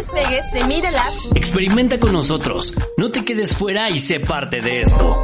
Despegues 0.00 0.50
de 0.52 0.64
Media 0.66 0.90
Lab. 0.90 1.12
Experimenta 1.36 1.98
con 2.00 2.12
nosotros. 2.12 2.74
No 2.96 3.10
te 3.10 3.22
quedes 3.22 3.54
fuera 3.54 3.90
y 3.90 3.98
sé 3.98 4.20
parte 4.20 4.60
de 4.60 4.82
esto. 4.82 5.16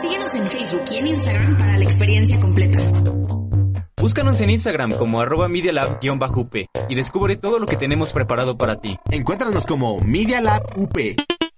Síguenos 0.00 0.34
en 0.34 0.46
Facebook 0.48 0.84
y 0.90 0.96
en 0.98 1.06
Instagram 1.06 1.56
para 1.56 1.78
la 1.78 1.84
experiencia 1.84 2.38
completa. 2.38 2.78
Búscanos 3.98 4.40
en 4.42 4.50
Instagram 4.50 4.90
como 4.92 5.22
arroba 5.22 5.48
medialab-up 5.48 6.68
y 6.88 6.94
descubre 6.94 7.36
todo 7.36 7.58
lo 7.58 7.66
que 7.66 7.76
tenemos 7.76 8.12
preparado 8.12 8.58
para 8.58 8.76
ti. 8.76 8.98
Encuéntranos 9.10 9.64
como 9.64 9.98
Media 10.00 10.42
Lab 10.42 10.64
UP. 10.76 10.96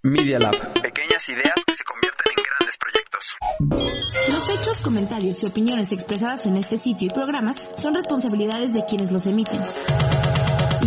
Media 0.02 0.38
Lab. 0.38 0.56
Pequeñas 0.74 1.28
ideas 1.28 1.54
que 1.66 1.74
se 1.74 1.82
convierten 1.84 2.32
en 2.36 2.44
grandes 2.44 2.76
proyectos. 2.78 4.32
Los 4.32 4.50
hechos, 4.50 4.80
comentarios 4.82 5.42
y 5.42 5.46
opiniones 5.46 5.90
expresadas 5.90 6.46
en 6.46 6.56
este 6.56 6.78
sitio 6.78 7.08
y 7.08 7.10
programas 7.10 7.56
son 7.76 7.94
responsabilidades 7.94 8.72
de 8.72 8.84
quienes 8.84 9.10
los 9.10 9.26
emiten. 9.26 9.60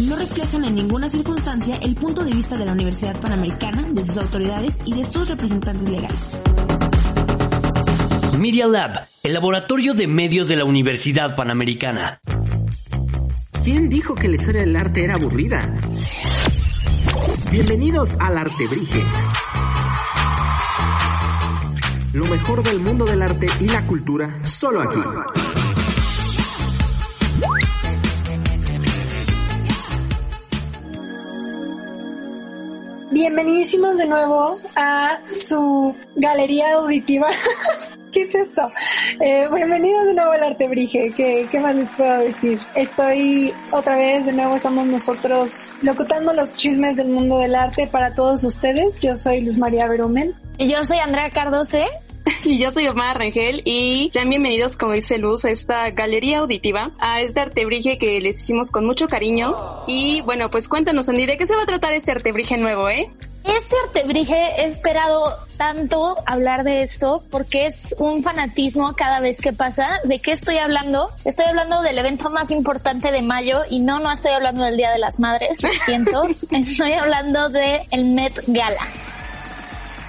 No 0.07 0.15
reflejan 0.15 0.65
en 0.65 0.75
ninguna 0.75 1.09
circunstancia 1.09 1.75
el 1.77 1.93
punto 1.93 2.23
de 2.23 2.31
vista 2.31 2.57
de 2.57 2.66
la 2.66 2.71
Universidad 2.71 3.19
Panamericana, 3.21 3.83
de 3.91 4.05
sus 4.05 4.17
autoridades 4.17 4.71
y 4.83 4.95
de 4.95 5.05
sus 5.05 5.27
representantes 5.27 5.89
legales. 5.89 6.39
Media 8.39 8.66
Lab, 8.66 9.08
el 9.21 9.33
laboratorio 9.33 9.93
de 9.93 10.08
medios 10.08 10.47
de 10.47 10.55
la 10.55 10.66
Universidad 10.66 11.35
Panamericana. 11.35 12.19
¿Quién 13.63 13.89
dijo 13.89 14.16
que 14.16 14.27
la 14.27 14.35
historia 14.35 14.61
del 14.61 14.75
arte 14.75 15.03
era 15.03 15.13
aburrida? 15.16 15.80
Bienvenidos 17.52 18.15
al 18.19 18.38
Artebrige. 18.39 19.03
Lo 22.13 22.25
mejor 22.25 22.63
del 22.63 22.80
mundo 22.80 23.05
del 23.05 23.21
arte 23.21 23.45
y 23.59 23.67
la 23.67 23.86
cultura, 23.86 24.39
solo 24.45 24.81
aquí. 24.81 24.99
Bienvenidísimos 33.12 33.98
de 33.98 34.06
nuevo 34.06 34.54
a 34.78 35.20
su 35.45 35.94
galería 36.16 36.76
auditiva. 36.76 37.28
¿Qué 38.14 38.22
es 38.22 38.36
eso? 38.36 38.70
Eh, 39.20 39.50
bienvenidos 39.54 40.06
de 40.06 40.14
nuevo 40.14 40.31
al 40.31 40.44
Artebrige. 40.44 41.12
¿Qué, 41.12 41.45
¿Qué 41.52 41.59
más 41.59 41.76
les 41.76 41.94
puedo 41.94 42.20
decir? 42.20 42.62
Estoy 42.73 43.54
otra 43.73 43.98
vez, 43.98 44.26
de 44.26 44.32
nuevo 44.32 44.56
estamos 44.56 44.86
nosotros 44.86 45.70
locutando 45.82 46.32
los 46.32 46.54
chismes 46.54 46.95
del 46.95 47.09
mundo 47.09 47.39
del 47.39 47.56
arte 47.56 47.86
para 47.86 48.16
todos 48.16 48.45
ustedes. 48.45 49.02
Yo 49.02 49.17
soy 49.17 49.42
Luz 49.42 49.58
María 49.58 49.89
Berumen. 49.89 50.34
Y 50.58 50.72
yo 50.72 50.82
soy 50.86 51.00
Andrea 51.00 51.30
Cardose. 51.32 51.84
Y 52.44 52.59
yo 52.59 52.72
soy 52.72 52.88
Omar 52.88 53.17
Rangel 53.17 53.61
y 53.66 54.09
sean 54.11 54.30
bienvenidos, 54.30 54.77
como 54.77 54.94
dice 54.94 55.17
Luz, 55.17 55.45
a 55.45 55.52
esta 55.52 55.89
galería 55.91 56.39
auditiva, 56.39 56.91
a 57.00 57.22
este 57.22 57.39
artebrige 57.39 57.97
que 57.97 58.19
les 58.19 58.41
hicimos 58.41 58.72
con 58.72 58.86
mucho 58.86 59.08
cariño. 59.08 59.55
Y 59.88 60.22
bueno, 60.22 60.49
pues 60.49 60.67
cuéntanos, 60.67 61.09
Andy, 61.09 61.25
¿de 61.25 61.38
qué 61.38 61.45
se 61.45 61.55
va 61.55 61.64
a 61.64 61.66
tratar 61.66 61.94
este 61.94 62.11
artebrige 62.11 62.58
nuevo, 62.58 62.89
eh? 62.89 63.09
Este 63.44 63.75
artebrige 63.88 64.36
he 64.36 64.66
esperado 64.66 65.23
tanto 65.58 66.16
hablar 66.27 66.64
de 66.64 66.83
esto 66.83 67.23
porque 67.32 67.65
es 67.65 67.95
un 67.98 68.21
fanatismo 68.21 68.93
cada 68.95 69.20
vez 69.20 69.42
que 69.42 69.52
pasa. 69.52 69.99
¿De 70.03 70.20
qué 70.20 70.32
estoy 70.32 70.58
hablando? 70.58 71.09
Estoy 71.26 71.48
hablando 71.48 71.82
del 71.82 71.98
evento 71.98 72.30
más 72.30 72.52
importante 72.52 73.11
de 73.11 73.23
mayo 73.23 73.61
y 73.70 73.80
no, 73.80 73.99
no 73.99 74.11
estoy 74.11 74.32
hablando 74.32 74.64
del 74.64 74.77
Día 74.77 74.92
de 74.92 74.99
las 74.99 75.20
Madres, 75.20 75.64
lo 75.64 75.71
siento. 75.71 76.23
estoy 76.52 76.93
hablando 76.93 77.49
de 77.49 77.82
el 77.89 78.05
Met 78.05 78.43
Gala. 78.45 78.88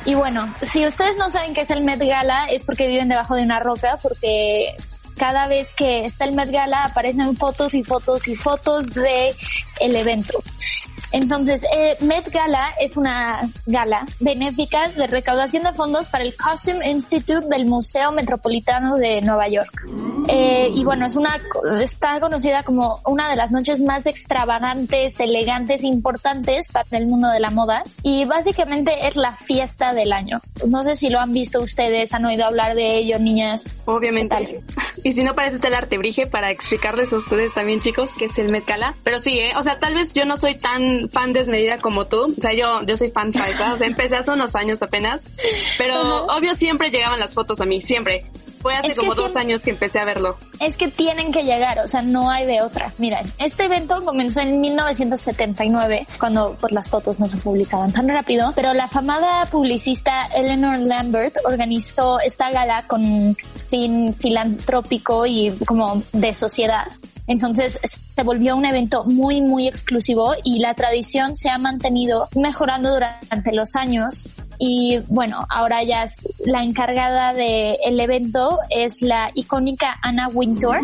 Y 0.04 0.14
bueno, 0.14 0.52
si 0.62 0.84
ustedes 0.86 1.16
no 1.16 1.30
saben 1.30 1.54
qué 1.54 1.60
es 1.60 1.70
el 1.70 1.84
Met 1.84 2.00
Gala 2.00 2.46
es 2.50 2.64
porque 2.64 2.88
viven 2.88 3.08
debajo 3.08 3.36
de 3.36 3.42
una 3.42 3.60
roca, 3.60 3.98
porque 4.02 4.76
cada 5.16 5.46
vez 5.46 5.74
que 5.74 6.04
está 6.04 6.24
el 6.24 6.32
Met 6.32 6.50
Gala 6.50 6.84
aparecen 6.84 7.36
fotos 7.36 7.74
y 7.74 7.84
fotos 7.84 8.26
y 8.26 8.34
fotos 8.34 8.86
de 8.88 9.34
el 9.80 9.94
evento. 9.94 10.42
Entonces, 11.12 11.64
eh, 11.74 11.96
Met 12.00 12.32
Gala 12.32 12.74
es 12.80 12.96
una 12.96 13.42
gala 13.66 14.06
benéfica 14.18 14.88
de 14.88 15.06
recaudación 15.06 15.62
de 15.62 15.72
fondos 15.74 16.08
para 16.08 16.24
el 16.24 16.34
Costume 16.34 16.90
Institute 16.90 17.46
del 17.48 17.66
Museo 17.66 18.12
Metropolitano 18.12 18.96
de 18.96 19.20
Nueva 19.20 19.46
York. 19.46 19.86
Eh, 20.28 20.70
y 20.74 20.84
bueno, 20.84 21.06
es 21.06 21.16
una, 21.16 21.40
está 21.80 22.20
conocida 22.20 22.62
como 22.62 23.00
una 23.06 23.30
de 23.30 23.36
las 23.36 23.52
noches 23.52 23.80
más 23.80 24.06
extravagantes, 24.06 25.18
elegantes, 25.20 25.82
importantes 25.84 26.70
para 26.72 26.86
el 26.92 27.06
mundo 27.06 27.28
de 27.28 27.40
la 27.40 27.50
moda. 27.50 27.84
Y 28.02 28.24
básicamente 28.24 29.06
es 29.06 29.16
la 29.16 29.32
fiesta 29.32 29.92
del 29.92 30.12
año. 30.12 30.40
No 30.66 30.82
sé 30.82 30.96
si 30.96 31.08
lo 31.08 31.20
han 31.20 31.32
visto 31.32 31.60
ustedes, 31.60 32.12
han 32.12 32.24
oído 32.24 32.46
hablar 32.46 32.74
de 32.74 32.96
ello, 32.98 33.18
niñas. 33.18 33.76
Obviamente. 33.86 34.62
Y 35.04 35.14
si 35.14 35.24
no, 35.24 35.34
parece 35.34 35.56
este 35.56 35.66
el 35.66 35.74
artebrige 35.74 36.28
para 36.28 36.52
explicarles 36.52 37.12
a 37.12 37.16
ustedes 37.16 37.52
también, 37.54 37.80
chicos, 37.80 38.10
qué 38.16 38.26
es 38.26 38.38
el 38.38 38.50
Met 38.50 38.66
Gala. 38.66 38.94
Pero 39.02 39.20
sí, 39.20 39.36
¿eh? 39.40 39.52
o 39.56 39.62
sea, 39.64 39.80
tal 39.80 39.94
vez 39.94 40.12
yo 40.12 40.24
no 40.24 40.36
soy 40.36 40.54
tan 40.54 41.08
fan 41.10 41.32
desmedida 41.32 41.78
como 41.78 42.06
tú. 42.06 42.32
O 42.36 42.40
sea, 42.40 42.52
yo, 42.52 42.82
yo 42.86 42.96
soy 42.96 43.10
fan 43.10 43.32
paisa. 43.32 43.74
O 43.74 43.78
sea, 43.78 43.88
empecé 43.88 44.16
hace 44.16 44.30
unos 44.30 44.54
años 44.54 44.80
apenas. 44.80 45.24
Pero 45.76 46.26
obvio 46.36 46.54
siempre 46.54 46.90
llegaban 46.90 47.18
las 47.18 47.34
fotos 47.34 47.60
a 47.60 47.64
mí, 47.64 47.80
siempre. 47.82 48.24
Fue 48.62 48.74
hace 48.74 48.88
Es 48.88 48.96
como 48.96 49.14
dos 49.14 49.24
siempre- 49.26 49.40
años 49.42 49.62
que 49.62 49.70
empecé 49.70 49.98
a 49.98 50.04
verlo. 50.04 50.36
Es 50.60 50.76
que 50.76 50.88
tienen 50.88 51.32
que 51.32 51.42
llegar, 51.42 51.80
o 51.80 51.88
sea, 51.88 52.00
no 52.02 52.30
hay 52.30 52.46
de 52.46 52.62
otra. 52.62 52.92
Miren, 52.98 53.30
este 53.38 53.64
evento 53.64 53.98
comenzó 54.04 54.40
en 54.40 54.60
1979, 54.60 56.06
cuando 56.18 56.56
pues, 56.60 56.72
las 56.72 56.88
fotos 56.88 57.18
no 57.18 57.28
se 57.28 57.36
publicaban 57.38 57.92
tan 57.92 58.08
rápido, 58.08 58.52
pero 58.54 58.72
la 58.74 58.88
famada 58.88 59.44
publicista 59.46 60.26
Eleanor 60.34 60.78
Lambert 60.80 61.36
organizó 61.44 62.20
esta 62.20 62.50
gala 62.50 62.84
con 62.86 63.34
fin 63.68 64.14
filantrópico 64.14 65.26
y 65.26 65.50
como 65.66 66.00
de 66.12 66.34
sociedad. 66.34 66.86
Entonces 67.26 67.78
se 68.14 68.22
volvió 68.22 68.56
un 68.56 68.64
evento 68.66 69.04
muy, 69.04 69.40
muy 69.40 69.68
exclusivo 69.68 70.34
y 70.44 70.58
la 70.58 70.74
tradición 70.74 71.34
se 71.34 71.48
ha 71.50 71.58
mantenido 71.58 72.28
mejorando 72.34 72.92
durante 72.92 73.52
los 73.52 73.74
años. 73.76 74.28
Y 74.58 74.98
bueno, 75.08 75.46
ahora 75.50 75.82
ya 75.82 76.04
es 76.04 76.28
la 76.44 76.62
encargada 76.62 77.32
del 77.32 78.00
evento 78.00 78.58
es 78.70 79.02
la 79.02 79.30
icónica 79.34 79.98
Anna 80.02 80.28
Wintour, 80.28 80.80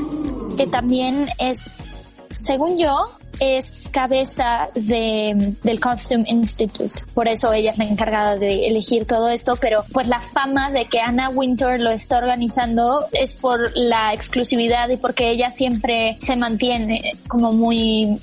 que 0.57 0.67
también 0.67 1.29
es, 1.39 2.09
según 2.31 2.79
yo, 2.79 3.11
es 3.41 3.85
cabeza 3.93 4.69
de, 4.75 5.55
del 5.63 5.81
Costume 5.81 6.25
Institute. 6.27 7.03
Por 7.15 7.29
eso 7.29 7.53
ella 7.53 7.71
es 7.71 7.79
la 7.79 7.85
encargada 7.85 8.37
de 8.37 8.67
elegir 8.67 9.07
todo 9.07 9.29
esto, 9.29 9.57
pero 9.61 9.85
pues 9.93 10.09
la 10.09 10.21
fama 10.21 10.71
de 10.71 10.87
que 10.87 11.01
Anna 11.01 11.29
Wintour 11.29 11.79
lo 11.79 11.91
está 11.91 12.19
organizando 12.19 13.05
es 13.13 13.35
por 13.35 13.77
la 13.77 14.13
exclusividad 14.13 14.89
y 14.89 14.97
porque 14.97 15.31
ella 15.31 15.51
siempre 15.51 16.17
se 16.21 16.37
mantiene 16.37 17.13
como 17.29 17.53
muy 17.53 18.21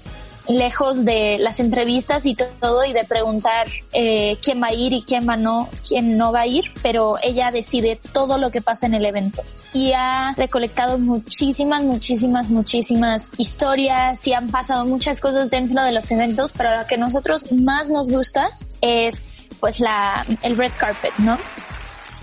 lejos 0.47 1.06
de 1.06 1.38
las 1.39 1.59
entrevistas 1.59 2.25
y 2.25 2.35
todo 2.35 2.85
y 2.85 2.94
de 2.94 3.03
preguntar 3.03 3.67
eh, 3.94 4.38
quién 4.41 4.61
va 4.61 4.67
a 4.67 4.73
ir 4.73 4.94
y 4.94 5.01
quién 5.01 5.28
va 5.28 5.35
no, 5.35 5.69
quién 5.88 6.17
no 6.17 6.31
va 6.31 6.41
a 6.41 6.47
ir, 6.47 6.66
pero 6.81 7.16
ella 7.23 7.51
decide 7.51 8.00
todo 8.13 8.38
lo 8.38 8.51
que 8.51 8.61
pasa 8.61 8.85
en 8.85 8.94
el 8.94 9.05
evento 9.05 9.44
y 9.73 9.91
ha 9.91 10.34
recolectado 10.38 10.97
muchísimas, 10.97 11.84
muchísimas, 11.84 12.50
muchísimas 12.50 13.31
historias 13.38 14.25
y 14.28 14.34
han 14.34 14.50
pasado 14.50 14.85
muchas 14.85 15.19
cosas 15.19 15.49
dentro 15.49 15.84
de 15.84 15.91
los 15.91 16.09
eventos, 16.11 16.53
pero 16.53 16.78
lo 16.78 16.87
que 16.87 16.96
a 16.96 16.97
nosotros 16.97 17.52
más 17.52 17.90
nos 17.90 18.09
gusta 18.09 18.49
es 18.81 19.49
pues 19.59 19.79
la 19.79 20.25
el 20.43 20.58
red 20.58 20.72
carpet, 20.78 21.11
¿no? 21.17 21.37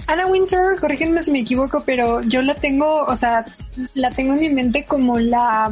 Anna 0.07 0.27
Winter, 0.27 0.79
corrígenme 0.81 1.23
si 1.23 1.31
me 1.31 1.41
equivoco, 1.41 1.83
pero 1.87 2.23
yo 2.23 2.43
la 2.43 2.55
tengo, 2.55 3.05
o 3.05 3.17
sea, 3.17 3.45
la 3.95 4.11
tengo 4.11 4.35
en 4.35 4.41
mi 4.41 4.51
mente 4.51 4.85
como 4.85 5.19
la, 5.19 5.71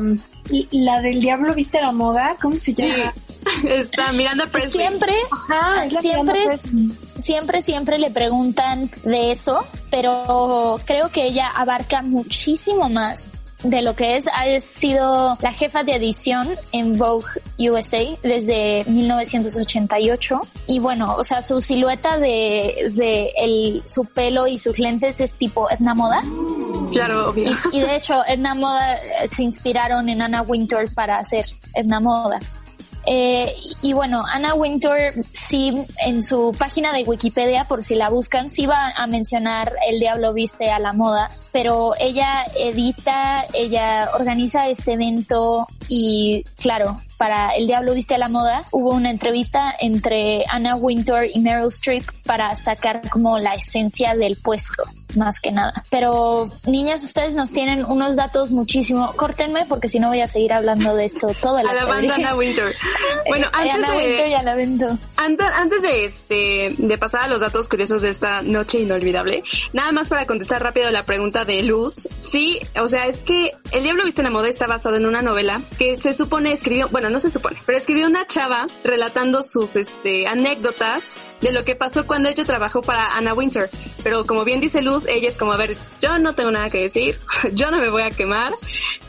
la 0.70 1.00
del 1.00 1.20
diablo 1.20 1.54
viste 1.54 1.80
la 1.80 1.92
moda, 1.92 2.36
¿cómo 2.40 2.56
se 2.56 2.74
llama? 2.74 3.12
Está 3.64 4.12
Miranda 4.12 4.46
Presley. 4.46 4.86
Siempre, 4.86 5.14
Ajá, 5.30 5.84
es 5.84 6.00
siempre, 6.00 6.44
Presley. 6.46 6.92
siempre, 7.18 7.62
siempre 7.62 7.98
le 7.98 8.10
preguntan 8.10 8.90
de 9.04 9.30
eso, 9.30 9.64
pero 9.90 10.80
creo 10.84 11.08
que 11.10 11.24
ella 11.24 11.48
abarca 11.54 12.02
muchísimo 12.02 12.88
más 12.88 13.40
de 13.62 13.82
lo 13.82 13.94
que 13.94 14.16
es, 14.16 14.24
ha 14.28 14.60
sido 14.60 15.36
la 15.40 15.52
jefa 15.52 15.84
de 15.84 15.94
edición 15.94 16.48
en 16.72 16.96
Vogue 16.96 17.26
USA 17.58 18.02
desde 18.22 18.84
1988 18.86 20.40
y 20.66 20.78
bueno, 20.78 21.14
o 21.16 21.24
sea, 21.24 21.42
su 21.42 21.60
silueta 21.60 22.18
de, 22.18 22.74
de 22.94 23.32
el, 23.36 23.82
su 23.84 24.04
pelo 24.06 24.46
y 24.46 24.58
sus 24.58 24.78
lentes 24.78 25.20
es 25.20 25.36
tipo, 25.36 25.68
es 25.68 25.80
una 25.80 25.94
moda 25.94 26.22
Claro, 26.92 27.30
obvio. 27.30 27.50
Y, 27.72 27.78
y 27.78 27.80
de 27.80 27.96
hecho, 27.96 28.22
Edna 28.26 28.54
Moda 28.54 28.94
eh, 28.94 29.28
se 29.28 29.42
inspiraron 29.42 30.08
en 30.08 30.22
Anna 30.22 30.42
Wintour 30.42 30.92
para 30.94 31.18
hacer 31.18 31.46
Edna 31.74 32.00
Moda. 32.00 32.38
Eh, 33.06 33.52
y 33.80 33.92
bueno, 33.92 34.22
Anna 34.30 34.54
Wintour 34.54 35.12
sí 35.32 35.72
en 36.04 36.22
su 36.22 36.54
página 36.58 36.92
de 36.92 37.02
Wikipedia, 37.02 37.64
por 37.64 37.82
si 37.82 37.94
la 37.94 38.10
buscan, 38.10 38.50
sí 38.50 38.66
va 38.66 38.92
a 38.94 39.06
mencionar 39.06 39.72
El 39.88 39.98
Diablo 40.00 40.34
Viste 40.34 40.70
a 40.70 40.78
la 40.78 40.92
Moda, 40.92 41.30
pero 41.50 41.92
ella 41.98 42.44
edita, 42.56 43.44
ella 43.54 44.10
organiza 44.14 44.68
este 44.68 44.92
evento 44.92 45.66
y 45.88 46.44
claro, 46.58 47.00
para 47.16 47.50
El 47.50 47.66
Diablo 47.66 47.94
Viste 47.94 48.16
a 48.16 48.18
la 48.18 48.28
Moda 48.28 48.64
hubo 48.70 48.90
una 48.90 49.10
entrevista 49.10 49.74
entre 49.80 50.44
Anna 50.48 50.76
Wintour 50.76 51.24
y 51.32 51.40
Meryl 51.40 51.68
Streep 51.68 52.04
para 52.24 52.54
sacar 52.54 53.08
como 53.08 53.38
la 53.38 53.54
esencia 53.54 54.14
del 54.14 54.36
puesto 54.36 54.84
más 55.16 55.40
que 55.40 55.52
nada. 55.52 55.84
Pero 55.90 56.50
niñas, 56.66 57.02
ustedes 57.02 57.34
nos 57.34 57.52
tienen 57.52 57.84
unos 57.84 58.16
datos 58.16 58.50
muchísimo. 58.50 59.12
Córtenme 59.16 59.66
porque 59.66 59.88
si 59.88 60.00
no 60.00 60.08
voy 60.08 60.20
a 60.20 60.26
seguir 60.26 60.52
hablando 60.52 60.94
de 60.94 61.04
esto 61.04 61.28
todo 61.40 61.58
el 61.58 61.66
A 61.66 61.72
la 61.72 61.84
banda 61.84 62.14
Anna 62.14 62.34
Winter. 62.34 62.74
Bueno, 63.26 63.46
antes 63.52 63.74
Wintour 63.74 64.26
y 64.26 64.44
de, 64.44 64.54
Wintour. 64.56 64.98
antes, 65.16 65.46
antes 65.54 65.82
de 65.82 66.04
este, 66.04 66.74
de 66.78 66.98
pasar 66.98 67.24
a 67.24 67.28
los 67.28 67.40
datos 67.40 67.68
curiosos 67.68 68.02
de 68.02 68.08
esta 68.08 68.42
noche 68.42 68.80
inolvidable, 68.80 69.44
nada 69.72 69.92
más 69.92 70.08
para 70.08 70.26
contestar 70.26 70.62
rápido 70.62 70.90
la 70.90 71.04
pregunta 71.04 71.44
de 71.44 71.62
Luz. 71.62 72.08
Sí, 72.16 72.58
o 72.80 72.88
sea, 72.88 73.06
es 73.06 73.22
que 73.22 73.52
El 73.70 73.84
Diablo 73.84 74.04
Viste 74.04 74.22
en 74.22 74.26
la 74.26 74.30
Moda 74.30 74.48
está 74.48 74.66
basado 74.66 74.96
en 74.96 75.06
una 75.06 75.22
novela 75.22 75.60
que 75.78 75.96
se 75.98 76.16
supone 76.16 76.52
escribió, 76.52 76.88
bueno, 76.88 77.10
no 77.10 77.20
se 77.20 77.30
supone, 77.30 77.58
pero 77.66 77.78
escribió 77.78 78.06
una 78.06 78.26
chava 78.26 78.66
relatando 78.82 79.42
sus, 79.42 79.76
este, 79.76 80.26
anécdotas 80.26 81.16
de 81.40 81.52
lo 81.52 81.64
que 81.64 81.74
pasó 81.74 82.06
cuando 82.06 82.28
ella 82.28 82.44
trabajó 82.44 82.82
para 82.82 83.16
Anna 83.16 83.34
Winter. 83.34 83.68
Pero 84.04 84.24
como 84.26 84.44
bien 84.44 84.60
dice 84.60 84.82
Luz, 84.82 84.99
ella 85.06 85.28
es 85.28 85.36
como, 85.36 85.52
a 85.52 85.56
ver, 85.56 85.76
yo 86.00 86.18
no 86.18 86.34
tengo 86.34 86.50
nada 86.50 86.70
que 86.70 86.82
decir, 86.82 87.18
yo 87.52 87.70
no 87.70 87.78
me 87.78 87.90
voy 87.90 88.02
a 88.02 88.10
quemar. 88.10 88.52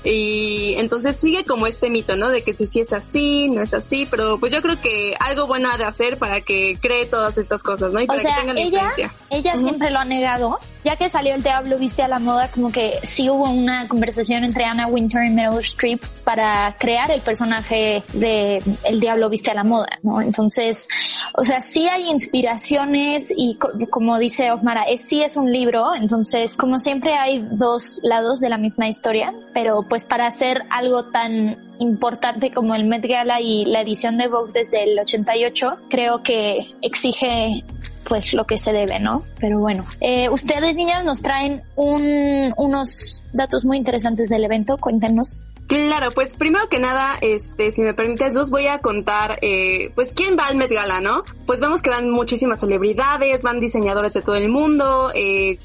Y 0.03 0.73
entonces 0.77 1.15
sigue 1.17 1.45
como 1.45 1.67
este 1.67 1.89
mito, 1.89 2.15
¿no? 2.15 2.29
De 2.29 2.41
que 2.43 2.53
si 2.53 2.65
sí 2.65 2.79
es 2.79 2.91
así, 2.91 3.49
no 3.49 3.61
es 3.61 3.73
así, 3.73 4.07
pero 4.09 4.39
pues 4.39 4.51
yo 4.51 4.61
creo 4.61 4.79
que 4.81 5.15
algo 5.19 5.45
bueno 5.45 5.69
ha 5.71 5.77
de 5.77 5.83
hacer 5.85 6.17
para 6.17 6.41
que 6.41 6.77
cree 6.81 7.05
todas 7.05 7.37
estas 7.37 7.61
cosas, 7.61 7.93
¿no? 7.93 7.99
Y 8.01 8.05
O 8.05 8.07
para 8.07 8.19
sea, 8.19 8.35
que 8.35 8.41
tenga 8.41 8.53
la 8.53 8.59
ella, 8.61 8.77
influencia. 8.85 9.13
ella 9.29 9.57
siempre 9.57 9.91
lo 9.91 9.99
ha 9.99 10.05
negado. 10.05 10.57
Ya 10.83 10.95
que 10.95 11.09
salió 11.09 11.35
el 11.35 11.43
Diablo 11.43 11.77
Viste 11.77 12.01
a 12.01 12.07
la 12.07 12.17
Moda, 12.19 12.49
como 12.49 12.71
que 12.71 12.99
sí 13.03 13.29
hubo 13.29 13.49
una 13.49 13.87
conversación 13.87 14.43
entre 14.43 14.65
Anna 14.65 14.87
Wintour 14.87 15.23
y 15.23 15.29
Meryl 15.29 15.59
Streep 15.59 16.01
para 16.23 16.75
crear 16.79 17.11
el 17.11 17.21
personaje 17.21 18.01
de 18.13 18.63
El 18.83 18.99
Diablo 18.99 19.29
Viste 19.29 19.51
a 19.51 19.53
la 19.53 19.63
Moda, 19.63 19.99
¿no? 20.01 20.21
Entonces, 20.21 20.87
o 21.35 21.43
sea, 21.43 21.61
sí 21.61 21.87
hay 21.87 22.09
inspiraciones 22.09 23.31
y 23.35 23.55
co- 23.55 23.69
como 23.89 24.17
dice 24.17 24.51
Osmara, 24.51 24.83
es, 24.83 25.07
sí 25.07 25.21
es 25.21 25.37
un 25.37 25.51
libro, 25.51 25.93
entonces 25.95 26.57
como 26.57 26.79
siempre 26.79 27.13
hay 27.13 27.45
dos 27.51 27.99
lados 28.03 28.39
de 28.39 28.49
la 28.49 28.57
misma 28.57 28.87
historia, 28.87 29.33
pero 29.53 29.83
pues 29.87 30.03
para 30.03 30.25
hacer 30.27 30.63
algo 30.69 31.05
tan 31.05 31.57
importante 31.79 32.51
como 32.51 32.75
el 32.75 32.85
Met 32.85 33.05
Gala 33.07 33.39
y 33.41 33.65
la 33.65 33.81
edición 33.81 34.17
de 34.17 34.27
Vogue 34.27 34.51
desde 34.53 34.83
el 34.83 34.99
88, 34.99 35.77
creo 35.89 36.21
que 36.23 36.57
exige 36.81 37.63
pues 38.11 38.33
lo 38.33 38.43
que 38.43 38.57
se 38.57 38.73
debe, 38.73 38.99
¿no? 38.99 39.23
Pero 39.39 39.61
bueno, 39.61 39.85
eh, 40.01 40.27
ustedes 40.27 40.75
niñas 40.75 41.05
nos 41.05 41.21
traen 41.21 41.61
un, 41.77 42.53
unos 42.57 43.23
datos 43.31 43.63
muy 43.63 43.77
interesantes 43.77 44.27
del 44.27 44.43
evento, 44.43 44.77
cuéntenos. 44.77 45.45
Claro, 45.67 46.11
pues 46.11 46.35
primero 46.35 46.67
que 46.67 46.79
nada, 46.79 47.17
este, 47.21 47.71
si 47.71 47.81
me 47.81 47.93
permites, 47.93 48.33
Luz, 48.33 48.51
voy 48.51 48.67
a 48.67 48.79
contar, 48.79 49.39
eh, 49.41 49.89
pues 49.95 50.11
quién 50.13 50.37
va 50.37 50.47
al 50.47 50.57
Met 50.57 50.71
Gala, 50.71 50.99
¿no? 50.99 51.21
Pues 51.45 51.59
vemos 51.59 51.81
que 51.81 51.89
van 51.89 52.09
muchísimas 52.09 52.59
celebridades, 52.59 53.41
van 53.41 53.59
diseñadores 53.59 54.13
de 54.13 54.21
todo 54.21 54.35
el 54.35 54.49
mundo, 54.49 55.11
eh, 55.15 55.57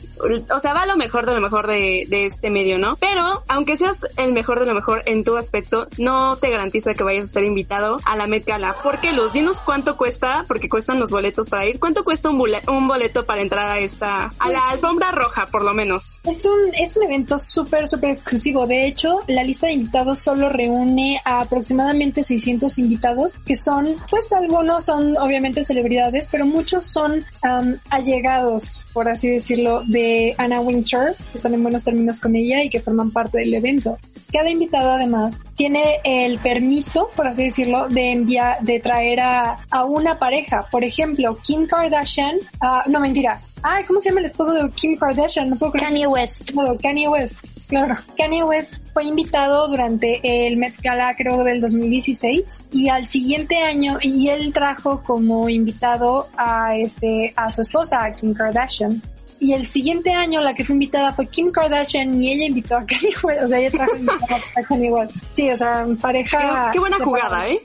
o 0.55 0.61
sea, 0.61 0.75
va 0.75 0.87
lo 0.87 0.97
mejor 0.97 1.27
de 1.27 1.35
lo 1.35 1.41
mejor 1.41 1.67
de, 1.67 2.07
de 2.09 2.27
este 2.27 2.51
medio, 2.51 2.79
¿no? 2.79 2.97
Pero, 2.97 3.43
aunque 3.49 3.77
seas 3.77 4.07
el 4.17 4.33
mejor 4.33 4.61
de 4.61 4.67
lo 4.67 4.75
mejor 4.75 5.03
en 5.07 5.25
tu 5.25 5.37
aspecto, 5.37 5.89
no 5.99 6.37
te 6.37 6.51
garantiza 6.51 6.95
que 6.95 7.03
vayas 7.03 7.25
a 7.25 7.29
ser 7.29 7.45
invitado 7.45 7.97
a 8.05 8.17
la 8.17 8.27
Met 8.27 8.47
Gala. 8.47 8.75
¿Por 8.83 9.01
qué, 9.01 9.13
Luz? 9.13 9.33
Dinos 9.33 9.61
cuánto 9.61 9.97
cuesta, 9.97 10.45
porque 10.47 10.69
cuestan 10.69 11.01
los 11.01 11.11
boletos 11.11 11.49
para 11.49 11.67
ir, 11.67 11.81
¿cuánto 11.81 12.05
cuesta 12.05 12.31
un, 12.31 12.39
boleto 12.39 13.25
para 13.25 13.43
entrar 13.43 13.69
a 13.69 13.79
esta, 13.79 14.33
a 14.39 14.51
la 14.51 14.71
alfombra 14.71 15.11
roja, 15.13 15.47
por 15.47 15.65
lo 15.65 15.75
menos? 15.75 16.19
Es 16.25 16.45
un, 16.45 16.75
es 16.75 16.97
un 16.97 17.05
evento 17.05 17.39
súper, 17.39 17.89
súper 17.89 18.11
exclusivo. 18.11 18.67
De 18.67 18.87
hecho, 18.87 19.23
la 19.27 19.43
lista 19.43 19.67
de 19.67 19.75
solo 20.17 20.49
reúne 20.49 21.21
a 21.25 21.41
aproximadamente 21.41 22.23
600 22.23 22.79
invitados, 22.79 23.39
que 23.39 23.57
son, 23.57 23.97
pues 24.11 24.33
algunos 24.33 24.85
son 24.85 25.17
obviamente 25.17 25.65
celebridades, 25.65 26.29
pero 26.31 26.45
muchos 26.45 26.85
son 26.85 27.25
am, 27.43 27.79
allegados, 27.91 28.85
por 28.93 29.09
así 29.09 29.29
decirlo, 29.29 29.83
de 29.87 30.35
Anna 30.39 30.61
Winter, 30.61 31.15
que 31.33 31.39
están 31.39 31.55
en 31.55 31.63
buenos 31.63 31.85
términos 31.85 32.21
con 32.21 32.37
ella 32.37 32.63
y 32.63 32.69
que 32.69 32.81
forman 32.81 33.11
parte 33.11 33.39
del 33.39 33.55
evento. 33.55 33.99
Cada 34.33 34.51
invitado 34.51 34.93
además 34.93 35.41
tiene 35.55 36.01
el 36.05 36.39
permiso, 36.39 37.09
por 37.15 37.29
así 37.29 37.45
decirlo, 37.45 37.89
de 37.89 38.13
enviar, 38.13 38.61
de 38.61 38.81
traer 38.81 39.21
a, 39.21 39.59
a 39.71 39.85
una 39.85 40.19
pareja. 40.19 40.67
Por 40.71 40.85
ejemplo, 40.85 41.39
Kim 41.43 41.67
Kardashian, 41.67 42.37
ah, 42.61 42.85
no 42.89 43.01
mentira. 43.01 43.41
Ay, 43.63 43.85
¿cómo 43.85 44.01
se 44.01 44.11
llama 44.11 44.21
el 44.21 44.27
esposo 44.27 44.53
de 44.53 44.71
Kim 44.71 44.99
Kardashian? 44.99 45.51
No 45.51 45.57
puedo 45.57 45.73
creer. 45.73 45.89
Kanye 45.89 46.07
West. 46.07 46.51
Claro, 46.53 46.77
Kanye 46.81 47.09
West, 47.09 47.47
claro. 47.69 47.95
Kanye 48.17 48.43
West 48.43 48.77
fue 48.93 49.05
invitado 49.05 49.69
durante 49.69 50.47
el 50.47 50.57
Met 50.57 50.75
Gala, 50.81 51.15
creo, 51.17 51.45
del 51.45 51.61
2016 51.61 52.63
y 52.73 52.89
al 52.89 53.07
siguiente 53.07 53.59
año, 53.59 53.99
y 54.01 54.29
él 54.29 54.53
trajo 54.53 55.03
como 55.03 55.49
invitado 55.49 56.29
a 56.37 56.77
este, 56.77 57.33
a 57.37 57.51
su 57.51 57.63
esposa, 57.63 58.05
a 58.05 58.13
Kim 58.13 58.35
Kardashian. 58.35 59.03
Y 59.39 59.53
el 59.53 59.67
siguiente 59.67 60.13
año 60.13 60.41
la 60.41 60.55
que 60.55 60.65
fue 60.65 60.75
invitada 60.75 61.13
fue 61.13 61.27
Kim 61.27 61.53
Kardashian 61.53 62.19
y 62.21 62.33
ella 62.33 62.47
invitó 62.47 62.77
a 62.77 62.87
Kanye 62.87 63.15
West, 63.23 63.43
o 63.43 63.49
sea, 63.49 63.59
ella 63.59 63.71
trajo 63.71 63.93
a 64.57 64.63
Kanye 64.63 64.91
West. 64.91 65.17
Sí, 65.35 65.51
o 65.51 65.57
sea, 65.57 65.87
pareja. 66.01 66.71
Qué, 66.71 66.73
qué 66.73 66.79
buena 66.79 66.99
jugada, 66.99 67.47
¿eh? 67.47 67.61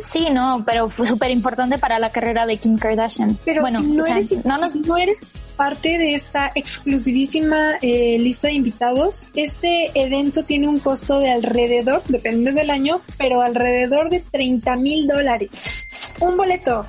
Sí, 0.00 0.28
no, 0.30 0.62
pero 0.66 0.90
fue 0.90 1.06
súper 1.06 1.30
importante 1.30 1.78
para 1.78 1.98
la 1.98 2.10
carrera 2.10 2.44
de 2.44 2.58
Kim 2.58 2.76
Kardashian. 2.76 3.38
Pero 3.44 3.62
bueno, 3.62 3.80
si 3.80 3.86
no, 3.86 4.00
o 4.00 4.04
sea, 4.04 4.16
eres, 4.16 4.44
no 4.44 4.58
nos 4.58 4.72
si 4.72 4.80
no 4.80 4.96
eres 4.98 5.16
parte 5.56 5.98
de 5.98 6.14
esta 6.14 6.50
exclusivísima 6.54 7.78
eh, 7.80 8.18
lista 8.18 8.48
de 8.48 8.54
invitados, 8.54 9.28
este 9.34 9.90
evento 9.94 10.44
tiene 10.44 10.68
un 10.68 10.78
costo 10.78 11.20
de 11.20 11.30
alrededor, 11.30 12.02
depende 12.04 12.52
del 12.52 12.70
año, 12.70 13.00
pero 13.18 13.40
alrededor 13.40 14.10
de 14.10 14.20
30 14.20 14.76
mil 14.76 15.06
dólares. 15.06 15.84
Un 16.20 16.36
boleto. 16.36 16.86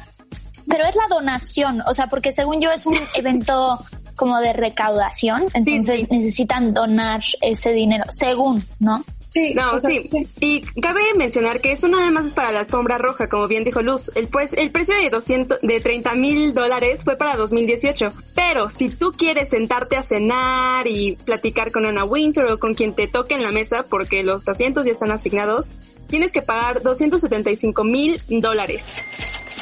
pero 0.68 0.86
es 0.86 0.96
la 0.96 1.08
donación, 1.10 1.82
o 1.88 1.94
sea, 1.94 2.08
porque 2.08 2.32
según 2.32 2.62
yo 2.62 2.72
es 2.72 2.86
un 2.86 2.98
evento 3.16 3.80
como 4.16 4.40
de 4.40 4.54
recaudación, 4.54 5.44
entonces 5.54 6.02
sí. 6.02 6.08
necesitan 6.10 6.74
donar 6.74 7.22
ese 7.42 7.72
dinero, 7.72 8.06
según, 8.10 8.64
¿no? 8.80 9.04
Sí, 9.36 9.54
No, 9.54 9.74
o 9.74 9.80
sea, 9.82 9.90
sí. 9.90 10.10
Y 10.40 10.62
cabe 10.82 11.02
mencionar 11.18 11.60
que 11.60 11.74
esto 11.74 11.90
nada 11.90 12.10
más 12.10 12.26
es 12.26 12.34
para 12.34 12.54
la 12.54 12.62
alfombra 12.62 12.98
roja, 12.98 13.28
como 13.28 13.50
bien 13.50 13.65
dijo 13.65 13.82
Luz. 13.82 14.10
El, 14.15 14.30
pues, 14.30 14.54
el 14.54 14.72
precio 14.72 14.96
de 14.96 15.10
200, 15.10 15.60
de 15.62 15.82
30 15.82 16.15
mil 16.15 16.54
dólares 16.54 17.04
fue 17.04 17.18
para 17.18 17.36
2018. 17.36 18.13
Pero 18.34 18.70
si 18.72 18.88
tú 18.88 19.12
quieres 19.12 19.50
sentarte 19.50 19.98
a 19.98 20.04
cenar 20.04 20.88
y 20.88 21.18
platicar 21.18 21.74
con 21.74 21.86
Anna 21.86 22.06
Winter 22.06 22.46
o 22.46 22.60
con 22.60 22.75
quien 22.75 22.96
te 22.96 23.08
toque 23.08 23.36
en 23.36 23.44
la 23.44 23.51
mesa, 23.51 23.84
porque 23.89 24.24
los 24.24 24.48
asientos 24.48 24.86
ya 24.86 24.94
están 24.94 25.12
asignados, 25.12 25.68
tienes 26.08 26.32
que 26.32 26.42
pagar 26.42 26.82
275 26.82 27.84
mil 27.84 28.22
dólares 28.30 28.94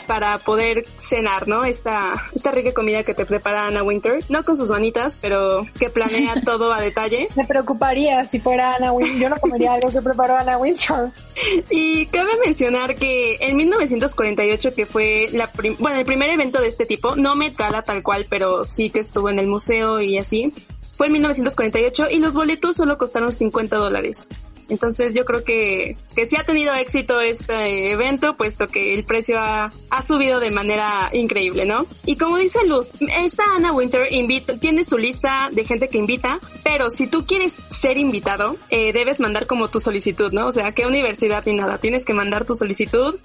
para 0.04 0.38
poder 0.40 0.86
cenar, 1.00 1.48
¿no? 1.48 1.64
Esta, 1.64 2.14
esta 2.36 2.52
rica 2.52 2.72
comida 2.74 3.04
que 3.04 3.14
te 3.14 3.26
prepara 3.26 3.68
Anna 3.68 3.84
Winter, 3.84 4.24
no 4.30 4.44
con 4.44 4.58
sus 4.58 4.70
manitas, 4.70 5.18
pero 5.22 5.66
que 5.80 5.90
planea 5.90 6.36
todo 6.46 6.72
a 6.74 6.82
detalle. 6.82 7.28
Me 7.36 7.46
preocuparía 7.46 8.26
si 8.28 8.40
fuera 8.40 8.76
Anna 8.76 8.92
Winter. 8.92 9.18
Yo 9.20 9.30
no 9.30 9.38
comería 9.38 9.74
algo 9.74 9.90
que 9.92 10.02
preparó 10.02 10.36
Anna 10.38 10.58
Winter. 10.58 11.12
Y 11.70 12.06
cabe 12.08 12.32
mencionar 12.46 12.96
que 12.96 13.38
en 13.42 13.56
1948, 13.58 14.74
que 14.76 14.86
fue 14.86 15.30
la 15.34 15.48
prim- 15.48 15.76
bueno, 15.80 15.98
el 15.98 16.06
primer 16.06 16.30
evento 16.30 16.62
de 16.62 16.68
este 16.68 16.86
tipo, 16.86 17.16
no 17.16 17.36
Met 17.36 17.58
Gala 17.58 17.82
tal 17.82 18.04
cual, 18.04 18.26
pero 18.30 18.66
sí 18.66 18.90
que 18.90 19.00
estuvo 19.00 19.30
en 19.30 19.40
el 19.40 19.48
museo 19.48 20.00
y 20.00 20.18
así, 20.20 20.54
fue 20.98 21.08
en 21.08 21.14
1948 21.14 22.08
y 22.12 22.20
los 22.20 22.36
boletos 22.36 22.76
solo 22.78 22.98
costaron 22.98 23.34
50 23.34 23.76
dólares. 23.78 24.28
Entonces 24.70 25.16
yo 25.16 25.26
creo 25.26 25.44
que, 25.44 25.98
que 26.16 26.28
sí 26.30 26.36
ha 26.38 26.44
tenido 26.44 26.74
éxito 26.74 27.20
este 27.22 27.92
evento, 27.92 28.36
puesto 28.36 28.68
que 28.68 28.94
el 28.94 29.04
precio 29.04 29.40
ha, 29.40 29.70
ha 29.90 30.06
subido 30.06 30.40
de 30.40 30.52
manera 30.52 31.10
increíble, 31.14 31.66
¿no? 31.66 31.86
Y 32.06 32.16
como 32.18 32.38
dice 32.38 32.66
Luz, 32.66 32.92
esta 33.18 33.44
Anna 33.56 33.72
Winter 33.74 34.12
invita, 34.12 34.58
tiene 34.58 34.84
su 34.84 34.98
lista 34.98 35.50
de 35.52 35.66
gente 35.66 35.88
que 35.90 35.98
invita, 35.98 36.40
pero 36.64 36.90
si 36.90 37.08
tú 37.08 37.26
quieres 37.26 37.54
ser 37.70 37.98
invitado, 37.98 38.56
eh, 38.70 38.94
debes 38.94 39.20
mandar 39.20 39.48
como 39.48 39.70
tu 39.70 39.80
solicitud, 39.80 40.32
¿no? 40.32 40.48
O 40.48 40.52
sea, 40.52 40.72
qué 40.74 40.86
universidad 40.86 41.44
ni 41.46 41.54
nada, 41.54 41.78
tienes 41.80 42.06
que 42.06 42.14
mandar 42.14 42.46
tu 42.46 42.56
solicitud 42.56 43.16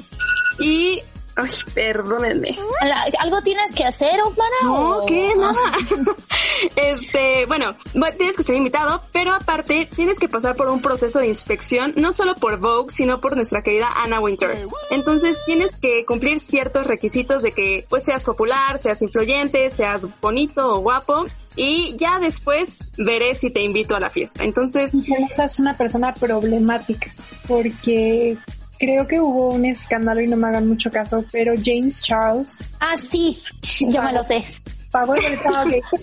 y... 0.59 1.03
Ay, 1.41 1.51
perdónenme. 1.73 2.59
¿Algo 3.21 3.41
tienes 3.43 3.73
que 3.73 3.85
hacer, 3.85 4.21
Osmara? 4.23 4.51
No, 4.65 4.99
o- 4.99 5.07
¿qué? 5.07 5.33
Nada. 5.37 5.55
Este, 6.77 7.47
bueno, 7.47 7.77
tienes 8.17 8.37
que 8.37 8.43
ser 8.43 8.57
invitado, 8.57 9.03
pero 9.13 9.35
aparte 9.35 9.89
tienes 9.95 10.19
que 10.19 10.29
pasar 10.29 10.55
por 10.55 10.69
un 10.69 10.81
proceso 10.81 11.19
de 11.19 11.29
inspección, 11.29 11.93
no 11.97 12.13
solo 12.13 12.35
por 12.35 12.59
Vogue, 12.59 12.93
sino 12.93 13.21
por 13.21 13.37
nuestra 13.37 13.63
querida 13.63 13.89
Anna 13.95 14.21
Winter. 14.21 14.67
Entonces 14.91 15.37
tienes 15.47 15.77
que 15.77 16.05
cumplir 16.05 16.39
ciertos 16.41 16.87
requisitos 16.87 17.43
de 17.43 17.53
que 17.53 17.85
pues 17.89 18.05
seas 18.05 18.25
popular, 18.25 18.79
seas 18.79 19.03
influyente, 19.03 19.71
seas 19.71 20.03
bonito 20.21 20.77
o 20.77 20.81
guapo 20.81 21.25
y 21.57 21.97
ya 21.97 22.19
después 22.21 22.91
veré 22.97 23.35
si 23.35 23.51
te 23.51 23.63
invito 23.63 23.97
a 23.97 24.01
la 24.01 24.11
fiesta. 24.11 24.45
Entonces, 24.45 24.93
Esa 25.31 25.45
es 25.45 25.59
una 25.59 25.77
persona 25.77 26.15
problemática 26.15 27.11
porque 27.47 28.37
creo 28.79 29.07
que 29.09 29.21
hubo 29.21 29.49
un 29.49 29.65
escándalo 29.65 30.21
y 30.21 30.29
no 30.29 30.37
me 30.37 30.49
hagan 30.49 30.69
mucho 30.69 30.91
caso, 30.91 31.25
pero 31.33 31.55
James 31.63 32.03
Charles, 32.03 32.59
Ah, 32.79 32.97
sí, 32.97 33.43
yo 33.89 34.03
me 34.03 34.13
lo 34.13 34.23
sé. 34.23 34.45
Favor, 34.91 35.19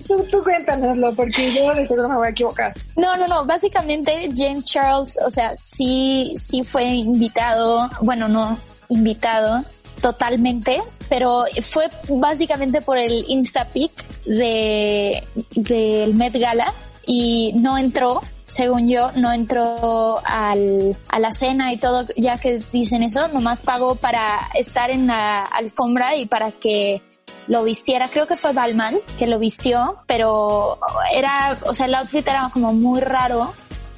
tú, 0.07 0.25
tú 0.31 0.43
cuéntanoslo 0.43 1.13
porque 1.13 1.53
yo 1.53 1.73
de 1.73 1.87
seguro 1.87 2.09
me 2.09 2.15
voy 2.15 2.27
a 2.27 2.31
equivocar. 2.31 2.73
No, 2.95 3.15
no, 3.17 3.27
no. 3.27 3.45
Básicamente 3.45 4.29
James 4.35 4.65
Charles, 4.65 5.17
o 5.25 5.29
sea, 5.29 5.55
sí, 5.57 6.33
sí 6.35 6.63
fue 6.63 6.85
invitado, 6.85 7.89
bueno, 8.01 8.27
no 8.27 8.57
invitado 8.89 9.63
totalmente, 10.01 10.83
pero 11.09 11.45
fue 11.61 11.89
básicamente 12.09 12.81
por 12.81 12.97
el 12.97 13.25
Instapic 13.27 13.91
de 14.25 15.23
del 15.55 16.13
Met 16.13 16.37
Gala 16.39 16.73
y 17.05 17.53
no 17.55 17.77
entró. 17.77 18.21
Según 18.47 18.87
yo, 18.87 19.11
no 19.13 19.33
entró 19.33 20.21
al, 20.23 20.95
a 21.09 21.19
la 21.19 21.31
cena 21.31 21.73
y 21.73 21.77
todo, 21.77 22.05
ya 22.15 22.37
que 22.37 22.61
dicen 22.71 23.01
eso, 23.01 23.27
nomás 23.29 23.63
pagó 23.63 23.95
para 23.95 24.39
estar 24.53 24.91
en 24.91 25.07
la 25.07 25.41
alfombra 25.41 26.15
y 26.15 26.27
para 26.27 26.51
que 26.51 27.01
lo 27.47 27.63
vistiera, 27.63 28.07
creo 28.11 28.27
que 28.27 28.37
fue 28.37 28.53
Balman 28.53 28.97
que 29.17 29.27
lo 29.27 29.39
vistió, 29.39 29.97
pero 30.07 30.79
era, 31.13 31.57
o 31.67 31.73
sea, 31.73 31.85
el 31.85 31.95
outfit 31.95 32.27
era 32.27 32.49
como 32.53 32.73
muy 32.73 33.01
raro. 33.01 33.53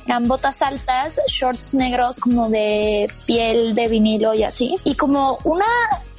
Eran 0.05 0.25
botas 0.29 0.61
altas, 0.61 1.19
shorts 1.27 1.73
negros 1.73 2.17
como 2.17 2.47
de 2.49 3.11
piel 3.25 3.75
de 3.75 3.89
vinilo 3.89 4.33
y 4.33 4.43
así. 4.43 4.73
Y 4.85 4.95
como 4.95 5.37
una, 5.43 5.65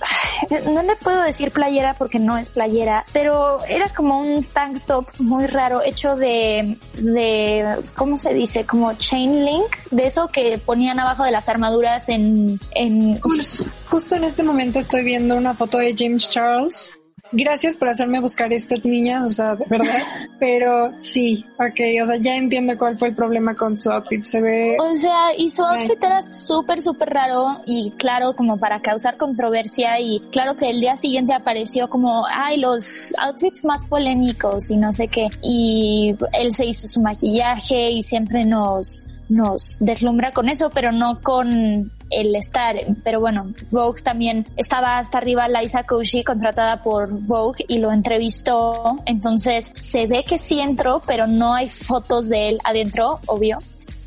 no 0.71 0.83
le 0.83 0.95
puedo 0.97 1.23
decir 1.23 1.51
playera 1.53 1.95
porque 1.95 2.19
no 2.19 2.37
es 2.37 2.51
playera, 2.51 3.07
pero 3.15 3.65
era 3.65 3.89
como 3.89 4.19
un 4.21 4.45
tank 4.45 4.85
top 4.85 5.07
muy 5.19 5.47
raro 5.47 5.81
hecho 5.83 6.17
de, 6.17 6.77
de, 6.99 7.77
¿cómo 7.97 8.19
se 8.19 8.35
dice? 8.35 8.65
Como 8.67 8.93
chain 8.93 9.47
link, 9.47 9.75
de 9.91 10.07
eso 10.07 10.29
que 10.29 10.59
ponían 10.59 11.01
abajo 11.01 11.25
de 11.25 11.31
las 11.31 11.49
armaduras 11.49 12.11
en, 12.11 12.61
en, 12.73 13.19
Jus- 13.23 13.73
Justo 13.89 14.17
en 14.17 14.25
este 14.25 14.43
momento 14.43 14.81
estoy 14.81 15.03
viendo 15.03 15.35
una 15.35 15.55
foto 15.55 15.79
de 15.79 15.95
James 15.97 16.29
Charles. 16.29 16.93
Gracias 17.33 17.77
por 17.77 17.89
hacerme 17.89 18.21
buscar 18.21 18.53
esto, 18.53 18.75
niñas, 18.85 19.25
o 19.25 19.29
sea, 19.29 19.55
de 19.55 19.65
verdad. 19.69 20.03
Pero 20.39 20.93
sí, 21.01 21.45
ok, 21.55 21.81
o 22.03 22.07
sea, 22.07 22.17
ya 22.17 22.37
entiendo 22.37 22.77
cuál 22.79 22.97
fue 22.97 23.09
el 23.09 23.15
problema 23.15 23.55
con 23.55 23.77
su 23.77 23.91
outfit. 23.91 24.25
Se 24.25 24.41
ve 24.41 24.77
O 24.81 24.95
sea, 24.95 25.35
y 25.37 25.51
su 25.51 25.63
outfit 25.63 26.03
era 26.03 26.23
súper, 26.23 26.81
súper 26.81 27.11
raro 27.11 27.61
y 27.67 27.91
claro, 27.93 28.35
como 28.35 28.59
para 28.59 28.81
causar 28.81 29.17
controversia 29.17 30.01
y 30.01 30.21
claro 30.31 30.57
que 30.57 30.71
el 30.71 30.81
día 30.81 30.97
siguiente 30.97 31.35
apareció 31.35 31.89
como, 31.89 32.25
ay, 32.27 32.59
los 32.59 33.15
outfits 33.19 33.65
más 33.65 33.87
polémicos 33.87 34.71
y 34.71 34.77
no 34.77 34.93
sé 34.93 35.09
qué. 35.09 35.29
Y 35.43 36.15
él 36.33 36.53
se 36.53 36.67
hizo 36.67 36.87
su 36.87 37.01
maquillaje 37.01 37.91
y 37.91 38.03
siempre 38.03 38.45
nos, 38.45 39.09
nos 39.29 39.77
deslumbra 39.81 40.33
con 40.33 40.49
eso, 40.49 40.71
pero 40.71 40.93
no 40.93 41.21
con 41.21 41.91
el 42.11 42.35
estar. 42.35 42.77
Pero 43.05 43.21
bueno, 43.21 43.53
Vogue 43.71 44.03
también 44.03 44.47
estaba 44.57 44.99
hasta 44.99 45.19
arriba 45.19 45.49
Liza 45.49 45.85
Koshy 45.85 46.25
contratada 46.25 46.83
por 46.83 47.11
Vogue 47.11 47.65
y 47.69 47.79
lo 47.79 47.93
entrevistó. 47.93 48.99
Entonces 49.07 49.71
se 49.75 50.07
ve 50.07 50.25
que 50.25 50.39
sí 50.39 50.61
entró, 50.61 51.01
pero 51.07 51.27
no 51.27 51.55
hay 51.55 51.69
fotos 51.69 52.29
de 52.29 52.51
él 52.51 52.59
adentro, 52.65 53.21
obvio 53.27 53.59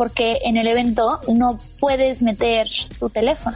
porque 0.01 0.39
en 0.45 0.57
el 0.57 0.65
evento 0.65 1.19
no 1.27 1.59
puedes 1.79 2.23
meter 2.23 2.65
tu 2.97 3.11
teléfono. 3.11 3.55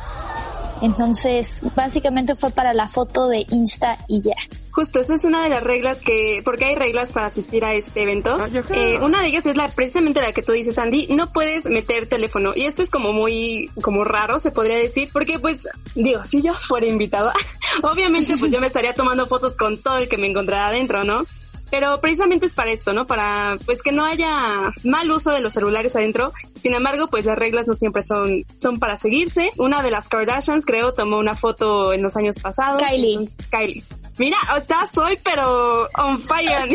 Entonces, 0.82 1.64
básicamente 1.76 2.36
fue 2.36 2.52
para 2.52 2.74
la 2.74 2.88
foto 2.88 3.28
de 3.28 3.46
Insta 3.50 3.98
y 4.08 4.22
ya. 4.22 4.36
Justo, 4.72 5.00
esa 5.00 5.16
es 5.16 5.24
una 5.24 5.42
de 5.42 5.48
las 5.48 5.64
reglas 5.64 6.02
que, 6.02 6.42
porque 6.44 6.66
hay 6.66 6.76
reglas 6.76 7.14
para 7.14 7.28
asistir 7.28 7.64
a 7.64 7.74
este 7.74 8.04
evento. 8.04 8.38
Eh, 8.72 9.00
una 9.02 9.22
de 9.22 9.30
ellas 9.30 9.46
es 9.46 9.56
la 9.56 9.70
precisamente 9.70 10.22
la 10.22 10.34
que 10.34 10.44
tú 10.44 10.52
dices, 10.52 10.78
Andy, 10.78 11.08
no 11.16 11.32
puedes 11.32 11.66
meter 11.70 12.08
teléfono. 12.08 12.52
Y 12.54 12.66
esto 12.66 12.84
es 12.84 12.90
como 12.90 13.14
muy, 13.14 13.72
como 13.82 14.04
raro, 14.04 14.40
se 14.40 14.52
podría 14.52 14.76
decir, 14.76 15.10
porque 15.14 15.40
pues, 15.40 15.68
digo, 15.96 16.26
si 16.26 16.42
yo 16.42 16.54
fuera 16.56 16.88
invitada, 16.88 17.34
obviamente 17.84 18.36
pues 18.38 18.52
yo 18.52 18.60
me 18.60 18.68
estaría 18.68 18.94
tomando 18.94 19.28
fotos 19.28 19.56
con 19.56 19.78
todo 19.78 19.98
el 19.98 20.10
que 20.10 20.18
me 20.18 20.28
encontrara 20.28 20.68
adentro, 20.68 21.06
¿no? 21.06 21.24
Pero 21.70 22.00
precisamente 22.02 22.46
es 22.46 22.54
para 22.54 22.72
esto, 22.72 22.94
¿no? 22.94 23.08
Para, 23.08 23.58
pues 23.66 23.82
que 23.82 23.92
no 23.92 24.06
haya 24.06 24.72
mal 24.84 25.10
uso 25.12 25.32
de 25.32 25.42
los 25.42 25.54
celulares 25.54 25.96
adentro. 25.96 26.32
Sin 26.60 26.74
embargo, 26.74 27.08
pues 27.08 27.26
las 27.26 27.38
reglas 27.38 27.68
no 27.68 27.74
siempre 27.74 28.04
son, 28.04 28.46
son 28.60 28.80
para 28.80 28.98
seguirse. 28.98 29.52
Una 29.58 29.82
de 29.82 29.92
las 29.92 30.08
Kardashians, 30.08 30.66
creo, 30.66 30.94
tomó 30.94 31.18
una 31.18 31.36
foto 31.36 31.94
en 31.94 32.02
los 32.02 32.16
años 32.18 32.38
pasados. 32.40 32.82
Kylie. 32.82 33.14
Entonces, 33.14 33.48
Kylie. 33.50 33.84
Mira, 34.18 34.38
o 34.58 34.62
sea, 34.62 34.88
soy 34.94 35.18
pero 35.24 35.88
on 35.98 36.22
fire. 36.22 36.70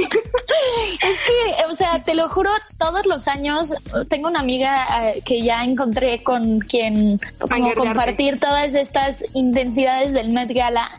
Es 1.03 1.19
que, 1.27 1.65
o 1.65 1.75
sea, 1.75 2.03
te 2.03 2.15
lo 2.15 2.29
juro, 2.29 2.51
todos 2.79 3.07
los 3.07 3.27
años 3.29 3.75
tengo 4.09 4.29
una 4.29 4.41
amiga 4.41 5.11
eh, 5.11 5.23
que 5.25 5.43
ya 5.43 5.65
encontré 5.65 6.23
con 6.23 6.59
quien 6.59 7.19
como 7.39 7.73
compartir 7.75 8.39
todas 8.39 8.75
estas 8.75 9.17
intensidades 9.33 10.13
del 10.13 10.31
Met 10.31 10.53
Gala 10.53 10.91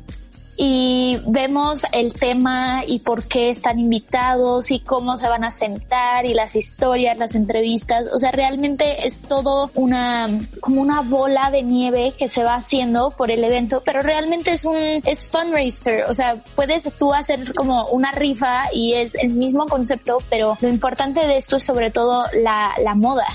y 0.63 1.17
vemos 1.25 1.87
el 1.91 2.13
tema 2.13 2.83
y 2.85 2.99
por 2.99 3.23
qué 3.23 3.49
están 3.49 3.79
invitados 3.79 4.69
y 4.69 4.79
cómo 4.79 5.17
se 5.17 5.27
van 5.27 5.43
a 5.43 5.49
sentar 5.49 6.27
y 6.27 6.35
las 6.35 6.55
historias, 6.55 7.17
las 7.17 7.33
entrevistas, 7.33 8.05
o 8.13 8.19
sea, 8.19 8.31
realmente 8.31 9.07
es 9.07 9.23
todo 9.23 9.71
una 9.73 10.29
como 10.59 10.79
una 10.79 11.01
bola 11.01 11.49
de 11.49 11.63
nieve 11.63 12.13
que 12.15 12.29
se 12.29 12.43
va 12.43 12.53
haciendo 12.53 13.09
por 13.09 13.31
el 13.31 13.43
evento, 13.43 13.81
pero 13.83 14.03
realmente 14.03 14.51
es 14.51 14.63
un 14.63 14.77
es 14.77 15.27
fundraiser, 15.29 16.03
o 16.07 16.13
sea, 16.13 16.35
puedes 16.53 16.83
tú 16.95 17.11
hacer 17.11 17.55
como 17.55 17.87
una 17.87 18.11
rifa 18.11 18.65
y 18.71 18.93
es 18.93 19.15
el 19.15 19.29
mismo 19.29 19.65
concepto, 19.65 20.19
pero 20.29 20.59
lo 20.61 20.69
importante 20.69 21.25
de 21.25 21.37
esto 21.37 21.55
es 21.55 21.63
sobre 21.63 21.89
todo 21.89 22.25
la, 22.33 22.75
la 22.83 22.93
moda. 22.93 23.25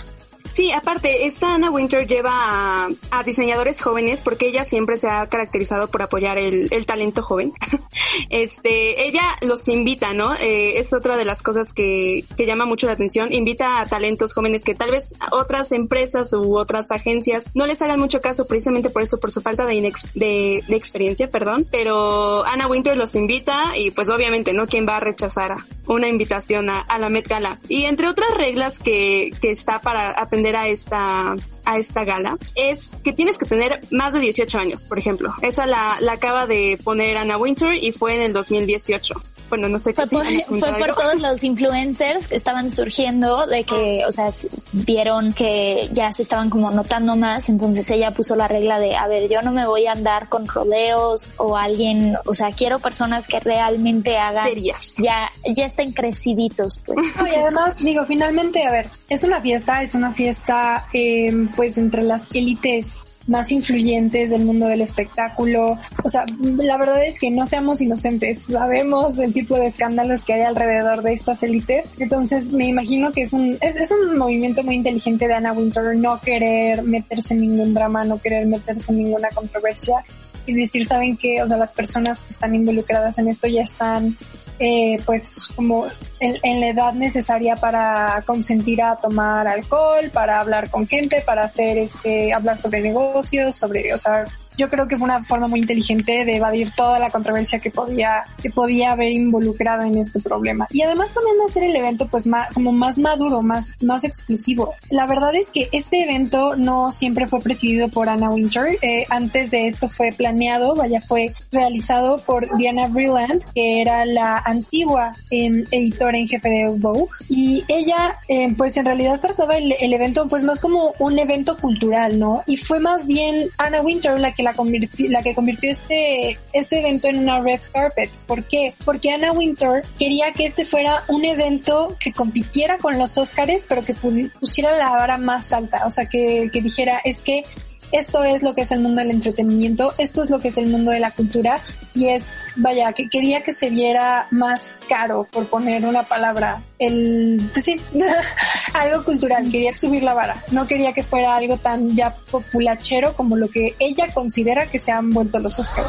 Sí, 0.57 0.73
aparte, 0.73 1.27
esta 1.27 1.55
Anna 1.55 1.71
Winter 1.71 2.07
lleva 2.09 2.31
a, 2.33 2.89
a 3.11 3.23
diseñadores 3.25 3.83
jóvenes 3.83 4.23
porque 4.23 4.47
ella 4.49 4.65
siempre 4.65 4.97
se 4.97 5.07
ha 5.07 5.27
caracterizado 5.27 5.87
por 5.89 6.01
apoyar 6.01 6.39
el, 6.39 6.69
el 6.71 6.87
talento 6.87 7.23
joven. 7.23 7.53
este, 8.31 9.07
ella 9.07 9.21
los 9.43 9.69
invita, 9.69 10.15
¿no? 10.15 10.35
Eh, 10.35 10.79
es 10.79 10.95
otra 10.95 11.19
de 11.19 11.27
las 11.27 11.43
cosas 11.43 11.75
que, 11.75 12.25
que 12.39 12.47
llama 12.47 12.65
mucho 12.65 12.87
la 12.87 12.95
atención. 12.95 13.35
Invita 13.35 13.81
a 13.81 13.85
talentos 13.85 14.33
jóvenes 14.33 14.65
que 14.65 14.75
tal 14.75 14.91
vez 14.93 15.13
otras 15.31 15.73
empresas 15.73 16.33
u 16.33 16.57
otras 16.57 16.91
agencias 16.91 17.51
no 17.55 17.67
les 17.67 17.83
hagan 17.83 18.01
mucho 18.01 18.23
caso 18.23 18.47
precisamente 18.47 18.89
por 18.89 19.03
eso, 19.03 19.21
por 19.21 19.31
su 19.33 19.43
falta 19.43 19.67
de, 19.67 19.75
inex- 19.75 20.11
de, 20.15 20.65
de 20.67 20.77
experiencia, 20.77 21.29
perdón. 21.29 21.67
Pero 21.71 22.47
Anna 22.47 22.67
Winter 22.67 22.97
los 22.97 23.15
invita 23.15 23.77
y 23.77 23.91
pues 23.91 24.09
obviamente, 24.09 24.55
¿no? 24.55 24.67
¿Quién 24.67 24.89
va 24.89 24.97
a 24.97 25.01
rechazar 25.01 25.53
a 25.53 25.59
una 25.87 26.09
invitación 26.09 26.69
a, 26.71 26.87
la 26.99 27.09
Met 27.09 27.29
Gala? 27.29 27.59
Y 27.69 27.85
entre 27.85 28.09
otras 28.09 28.35
reglas 28.37 28.79
que, 28.79 29.31
que 29.41 29.51
está 29.51 29.81
para 29.81 30.21
atender 30.21 30.57
a 30.57 30.69
esta 30.69 31.35
a 31.67 31.79
esta 31.79 32.05
gala 32.05 32.39
es 32.55 32.93
que 33.03 33.13
tienes 33.13 33.39
que 33.39 33.45
tener 33.45 33.81
más 33.91 34.13
de 34.13 34.21
18 34.21 34.59
años, 34.59 34.87
por 34.87 34.99
ejemplo. 34.99 35.35
Esa 35.43 35.67
la, 35.67 35.99
la 36.01 36.13
acaba 36.13 36.47
de 36.47 36.79
poner 36.83 37.17
Anna 37.19 37.37
Winter 37.37 37.75
y 37.75 37.91
fue 37.93 38.15
en 38.15 38.23
el 38.23 38.33
2018. 38.33 39.15
Bueno, 39.49 39.69
no 39.69 39.79
sé 39.79 39.93
Fue 39.93 40.05
qué 40.05 40.11
por, 40.11 40.59
fue 40.59 40.73
por 40.79 40.95
todos 40.95 41.21
los 41.21 41.45
influencers 41.45 42.29
que 42.29 42.37
estaban 42.37 42.71
surgiendo 42.71 43.47
de 43.47 43.65
que, 43.65 44.03
o 44.07 44.13
sea, 44.13 44.31
vieron 44.73 45.33
que 45.33 45.89
ya 45.93 46.13
se 46.13 46.23
estaban 46.23 46.51
como 46.51 46.71
notando 46.71 47.17
más, 47.17 47.49
entonces 47.49 47.89
ella 47.91 48.11
puso 48.11 48.35
la 48.35 48.49
regla 48.49 48.79
de, 48.79 48.97
a 48.97 49.07
ver, 49.07 49.29
yo 49.29 49.43
no 49.43 49.53
me 49.53 49.67
voy 49.67 49.87
a 49.87 49.93
andar 49.93 50.29
con 50.29 50.47
rodeos 50.47 51.31
o 51.37 51.57
alguien, 51.57 52.17
o 52.25 52.35
sea, 52.35 52.51
quiero 52.53 52.79
personas 52.79 53.29
que 53.29 53.41
realmente 53.41 54.17
hagan, 54.17 54.49
Serias. 54.49 54.97
ya, 55.03 55.31
ya 55.45 55.67
estén 55.67 55.93
creciditos, 55.93 56.81
pues. 56.85 56.99
No, 57.17 57.27
y 57.27 57.35
además, 57.35 57.83
digo, 57.83 58.05
finalmente, 58.05 58.65
a 58.67 58.73
ver, 58.73 58.91
es 59.09 59.23
una 59.23 59.41
fiesta, 59.41 59.83
es 59.83 59.95
una 59.95 60.13
fiesta, 60.13 60.87
eh, 60.93 61.49
pues, 61.55 61.79
entre 61.79 62.03
las 62.03 62.27
élites 62.35 63.05
más 63.27 63.51
influyentes 63.51 64.31
del 64.31 64.45
mundo 64.45 64.67
del 64.67 64.81
espectáculo. 64.83 65.79
O 66.05 66.09
sea, 66.09 66.25
la 66.41 66.77
verdad 66.77 67.05
es 67.05 67.19
que 67.19 67.31
no 67.31 67.47
seamos 67.47 67.81
inocentes, 67.81 68.43
sabemos 68.43 69.19
el 69.19 69.33
tipo 69.33 69.57
de 69.57 69.67
escándalos 69.67 70.25
que 70.25 70.35
hay 70.35 70.43
alrededor 70.43 71.03
de 71.03 71.15
estas 71.15 71.43
élites. 71.43 71.93
Entonces, 71.99 72.53
me 72.53 72.67
imagino 72.67 73.13
que 73.13 73.23
es 73.23 73.33
un, 73.33 73.59
es, 73.61 73.77
es 73.77 73.91
un 73.91 74.17
movimiento 74.17 74.63
muy 74.63 74.77
inteligente 74.77 75.27
de 75.27 75.35
Anna 75.35 75.53
Winter 75.53 75.97
no 75.97 76.21
querer 76.21 76.83
meterse 76.83 77.35
en 77.35 77.41
ningún 77.41 77.75
drama, 77.75 78.05
no 78.05 78.21
querer 78.21 78.47
meterse 78.47 78.93
en 78.93 78.99
ninguna 78.99 79.29
controversia 79.31 80.05
y 80.47 80.55
decir, 80.55 80.87
¿saben 80.87 81.17
qué? 81.17 81.43
O 81.43 81.49
sea, 81.49 81.57
las 81.57 81.73
personas 81.73 82.21
que 82.21 82.31
están 82.31 82.55
involucradas 82.55 83.19
en 83.19 83.29
esto 83.29 83.49
ya 83.49 83.63
están 83.63 84.17
eh, 84.59 84.99
pues 85.05 85.49
como 85.55 85.87
en, 86.21 86.37
en 86.43 86.61
la 86.61 86.69
edad 86.69 86.93
necesaria 86.95 87.57
para 87.57 88.23
consentir 88.27 88.83
a 88.83 88.97
tomar 88.97 89.47
alcohol, 89.47 90.11
para 90.13 90.41
hablar 90.41 90.71
con 90.71 90.87
gente, 90.87 91.23
para 91.23 91.45
hacer 91.45 91.79
este, 91.79 92.33
hablar 92.33 92.61
sobre 92.61 92.81
negocios, 92.81 93.55
sobre, 93.55 93.93
o 93.93 93.99
sea, 93.99 94.25
yo 94.57 94.69
creo 94.69 94.89
que 94.89 94.97
fue 94.97 95.05
una 95.05 95.23
forma 95.25 95.49
muy 95.49 95.61
inteligente 95.61 96.25
de 96.25 96.37
evadir 96.37 96.71
toda 96.73 96.99
la 96.99 97.11
controversia 97.11 97.59
que 97.59 97.71
podía, 97.71 98.25
que 98.43 98.51
podía 98.51 98.93
haber 98.93 99.13
involucrado 99.13 99.83
en 99.83 99.99
este 99.99 100.21
problema. 100.21 100.67
Y 100.71 100.83
además 100.83 101.11
también 101.13 101.37
hacer 101.47 101.65
el 101.65 101.77
evento 101.77 102.07
pues 102.09 102.27
más, 102.27 102.53
como 102.53 102.73
más 102.73 102.99
maduro, 102.99 103.43
más, 103.43 103.71
más 103.83 104.05
exclusivo. 104.05 104.75
La 104.91 105.07
verdad 105.07 105.35
es 105.35 105.51
que 105.51 105.69
este 105.73 106.05
evento 106.05 106.57
no 106.57 106.93
siempre 106.93 107.27
fue 107.27 107.41
presidido 107.41 107.89
por 107.89 108.09
Anna 108.09 108.31
Winter. 108.31 108.79
Eh, 108.83 109.07
antes 109.11 109.51
de 109.51 109.69
esto 109.69 109.89
fue 109.89 110.13
planeado, 110.13 110.75
vaya, 110.75 111.01
fue 111.01 111.35
realizado 111.53 112.19
por 112.19 112.57
Diana 112.57 112.89
Vreeland, 112.89 113.43
que 113.55 113.81
era 113.81 114.05
la 114.07 114.39
antigua 114.39 115.13
eh, 115.31 115.65
editora 115.71 116.19
en 116.19 116.29
jefe 116.29 116.49
de 116.49 116.67
Vogue. 116.79 117.09
Y 117.29 117.65
ella, 117.69 118.19
eh, 118.29 118.55
pues 118.57 118.77
en 118.77 118.87
realidad 118.87 119.21
trataba 119.21 119.57
el, 119.57 119.75
el 119.79 119.93
evento 119.93 120.27
pues 120.29 120.43
más 120.43 120.61
como 120.61 120.95
un 120.99 121.19
evento 121.19 121.57
cultural, 121.59 122.19
¿no? 122.19 122.43
Y 122.47 122.57
fue 122.57 122.81
más 122.81 123.07
bien 123.07 123.49
Anna 123.59 123.81
Winter 123.83 124.19
la 124.19 124.33
que 124.33 124.46
la 124.53 125.09
la 125.09 125.23
que 125.23 125.35
convirtió 125.35 125.71
este, 125.71 126.39
este 126.53 126.81
evento 126.81 127.09
en 127.09 127.19
una 127.19 127.41
red 127.41 127.61
carpet. 127.73 128.11
¿Por 128.27 128.45
qué? 128.45 128.73
Porque 128.85 129.11
Anna 129.11 129.33
Winter 129.33 129.83
quería 129.99 130.33
que 130.33 130.47
este 130.47 130.65
fuera 130.65 131.05
un 131.09 131.25
evento 131.25 131.97
que 131.99 132.13
compitiera 132.13 132.79
con 132.79 132.99
los 132.99 133.19
Oscars, 133.19 133.67
pero 133.69 133.85
que 133.85 133.95
pusiera 133.95 134.77
la 134.77 134.91
vara 134.91 135.19
más 135.19 135.53
alta. 135.53 135.87
O 135.87 135.91
sea, 135.91 136.07
que, 136.07 136.51
que 136.53 136.63
dijera, 136.63 137.01
es 137.05 137.21
que 137.21 137.45
esto 137.93 138.25
es 138.25 138.43
lo 138.43 138.55
que 138.55 138.63
es 138.63 138.73
el 138.73 138.81
mundo 138.81 139.01
del 139.01 139.13
entretenimiento, 139.13 139.95
esto 139.99 140.23
es 140.23 140.31
lo 140.31 140.41
que 140.41 140.49
es 140.49 140.59
el 140.59 140.67
mundo 140.67 140.91
de 140.91 141.01
la 141.01 141.13
cultura 141.13 141.61
y 141.97 142.11
es, 142.11 142.53
vaya, 142.59 142.93
que 142.93 143.09
quería 143.09 143.43
que 143.43 143.55
se 143.55 143.71
viera 143.71 144.29
más 144.31 144.79
caro, 144.87 145.27
por 145.33 145.47
poner 145.47 145.87
una 145.87 146.03
palabra, 146.03 146.63
el, 146.79 147.51
pues 147.55 147.65
sí, 147.65 147.81
algo 148.75 149.03
cultural, 149.03 149.51
quería 149.51 149.75
subir 149.75 150.03
la 150.03 150.13
vara, 150.13 150.37
no 150.51 150.67
quería 150.67 150.93
que 150.93 151.03
fuera 151.03 151.35
algo 151.37 151.57
tan 151.57 151.97
ya 151.97 152.15
populachero 152.31 153.15
como 153.15 153.37
lo 153.37 153.49
que 153.49 153.75
ella 153.79 154.13
considera 154.13 154.67
que 154.67 154.79
se 154.79 154.93
han 154.93 155.11
vuelto 155.11 155.39
los 155.39 155.59
Oscars. 155.59 155.89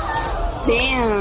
Sí, 0.66 0.80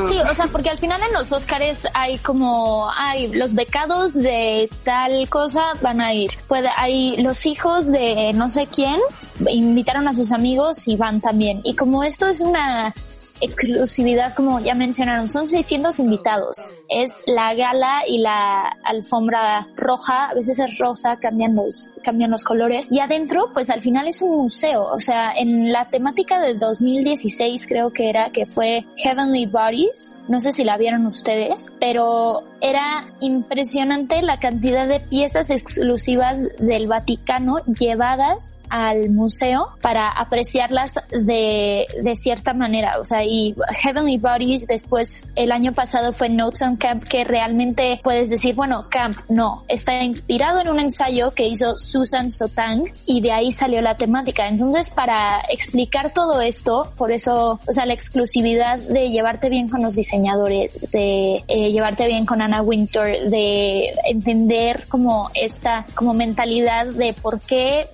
sí, 0.08 0.18
o 0.18 0.34
sea, 0.34 0.46
porque 0.46 0.70
al 0.70 0.78
final 0.78 1.00
en 1.02 1.12
los 1.12 1.32
Oscars 1.32 1.86
hay 1.92 2.18
como, 2.18 2.88
hay 2.90 3.28
los 3.32 3.54
becados 3.54 4.14
de 4.14 4.70
tal 4.84 5.28
cosa 5.28 5.72
van 5.82 6.00
a 6.00 6.14
ir, 6.14 6.30
puede, 6.46 6.68
hay 6.76 7.16
los 7.16 7.44
hijos 7.46 7.90
de 7.90 8.32
no 8.34 8.50
sé 8.50 8.68
quién 8.68 9.00
invitaron 9.48 10.06
a 10.08 10.14
sus 10.14 10.32
amigos 10.32 10.86
y 10.88 10.96
van 10.96 11.20
también. 11.20 11.60
Y 11.64 11.74
como 11.74 12.04
esto 12.04 12.26
es 12.26 12.40
una 12.40 12.94
exclusividad, 13.40 14.34
como 14.34 14.60
ya 14.60 14.74
mencionaron, 14.74 15.30
son 15.30 15.46
600 15.46 15.98
invitados. 16.00 16.56
Es 16.88 17.12
la 17.26 17.54
gala 17.54 18.02
y 18.06 18.18
la 18.18 18.68
alfombra 18.84 19.66
roja, 19.76 20.28
a 20.28 20.34
veces 20.34 20.58
es 20.58 20.78
rosa, 20.78 21.16
cambian 21.16 21.54
los, 21.54 21.92
cambian 22.02 22.30
los 22.30 22.44
colores. 22.44 22.86
Y 22.90 23.00
adentro, 23.00 23.50
pues 23.52 23.70
al 23.70 23.80
final 23.80 24.06
es 24.06 24.22
un 24.22 24.36
museo. 24.36 24.84
O 24.84 25.00
sea, 25.00 25.32
en 25.32 25.72
la 25.72 25.86
temática 25.86 26.40
del 26.40 26.58
2016 26.58 27.66
creo 27.66 27.92
que 27.92 28.08
era, 28.08 28.30
que 28.30 28.46
fue 28.46 28.84
Heavenly 28.96 29.46
Bodies. 29.46 30.14
No 30.28 30.40
sé 30.40 30.52
si 30.52 30.64
la 30.64 30.76
vieron 30.76 31.06
ustedes, 31.06 31.72
pero 31.80 32.42
era 32.60 33.04
impresionante 33.20 34.22
la 34.22 34.38
cantidad 34.38 34.88
de 34.88 35.00
piezas 35.00 35.50
exclusivas 35.50 36.38
del 36.58 36.86
Vaticano 36.86 37.58
llevadas 37.64 38.56
al 38.68 39.10
museo 39.10 39.68
para 39.80 40.08
apreciarlas 40.10 40.94
de, 41.10 41.86
de 42.02 42.16
cierta 42.16 42.54
manera. 42.54 42.98
O 42.98 43.04
sea, 43.04 43.24
y 43.24 43.54
Heavenly 43.82 44.18
Bodies 44.18 44.66
después 44.66 45.24
el 45.34 45.52
año 45.52 45.72
pasado 45.72 46.12
fue 46.12 46.28
Notes 46.28 46.62
on 46.62 46.75
Camp 46.76 47.04
que 47.04 47.24
realmente 47.24 48.00
puedes 48.02 48.28
decir, 48.28 48.54
bueno, 48.54 48.80
Camp 48.88 49.16
no, 49.28 49.64
está 49.68 50.02
inspirado 50.02 50.60
en 50.60 50.68
un 50.68 50.80
ensayo 50.80 51.32
que 51.32 51.46
hizo 51.46 51.78
Susan 51.78 52.30
Sotang 52.30 52.84
y 53.06 53.20
de 53.20 53.32
ahí 53.32 53.52
salió 53.52 53.80
la 53.80 53.96
temática. 53.96 54.48
Entonces, 54.48 54.90
para 54.90 55.40
explicar 55.50 56.12
todo 56.12 56.40
esto, 56.40 56.92
por 56.96 57.12
eso, 57.12 57.58
o 57.66 57.72
sea, 57.72 57.86
la 57.86 57.94
exclusividad 57.94 58.78
de 58.78 59.10
llevarte 59.10 59.48
bien 59.48 59.68
con 59.68 59.82
los 59.82 59.94
diseñadores, 59.94 60.90
de 60.90 61.44
eh, 61.48 61.72
llevarte 61.72 62.06
bien 62.06 62.26
con 62.26 62.42
Anna 62.42 62.62
Winter, 62.62 63.30
de 63.30 63.92
entender 64.04 64.86
como 64.88 65.30
esta 65.34 65.84
como 65.94 66.14
mentalidad 66.14 66.86
de 66.86 67.12
por 67.14 67.40
qué 67.40 67.88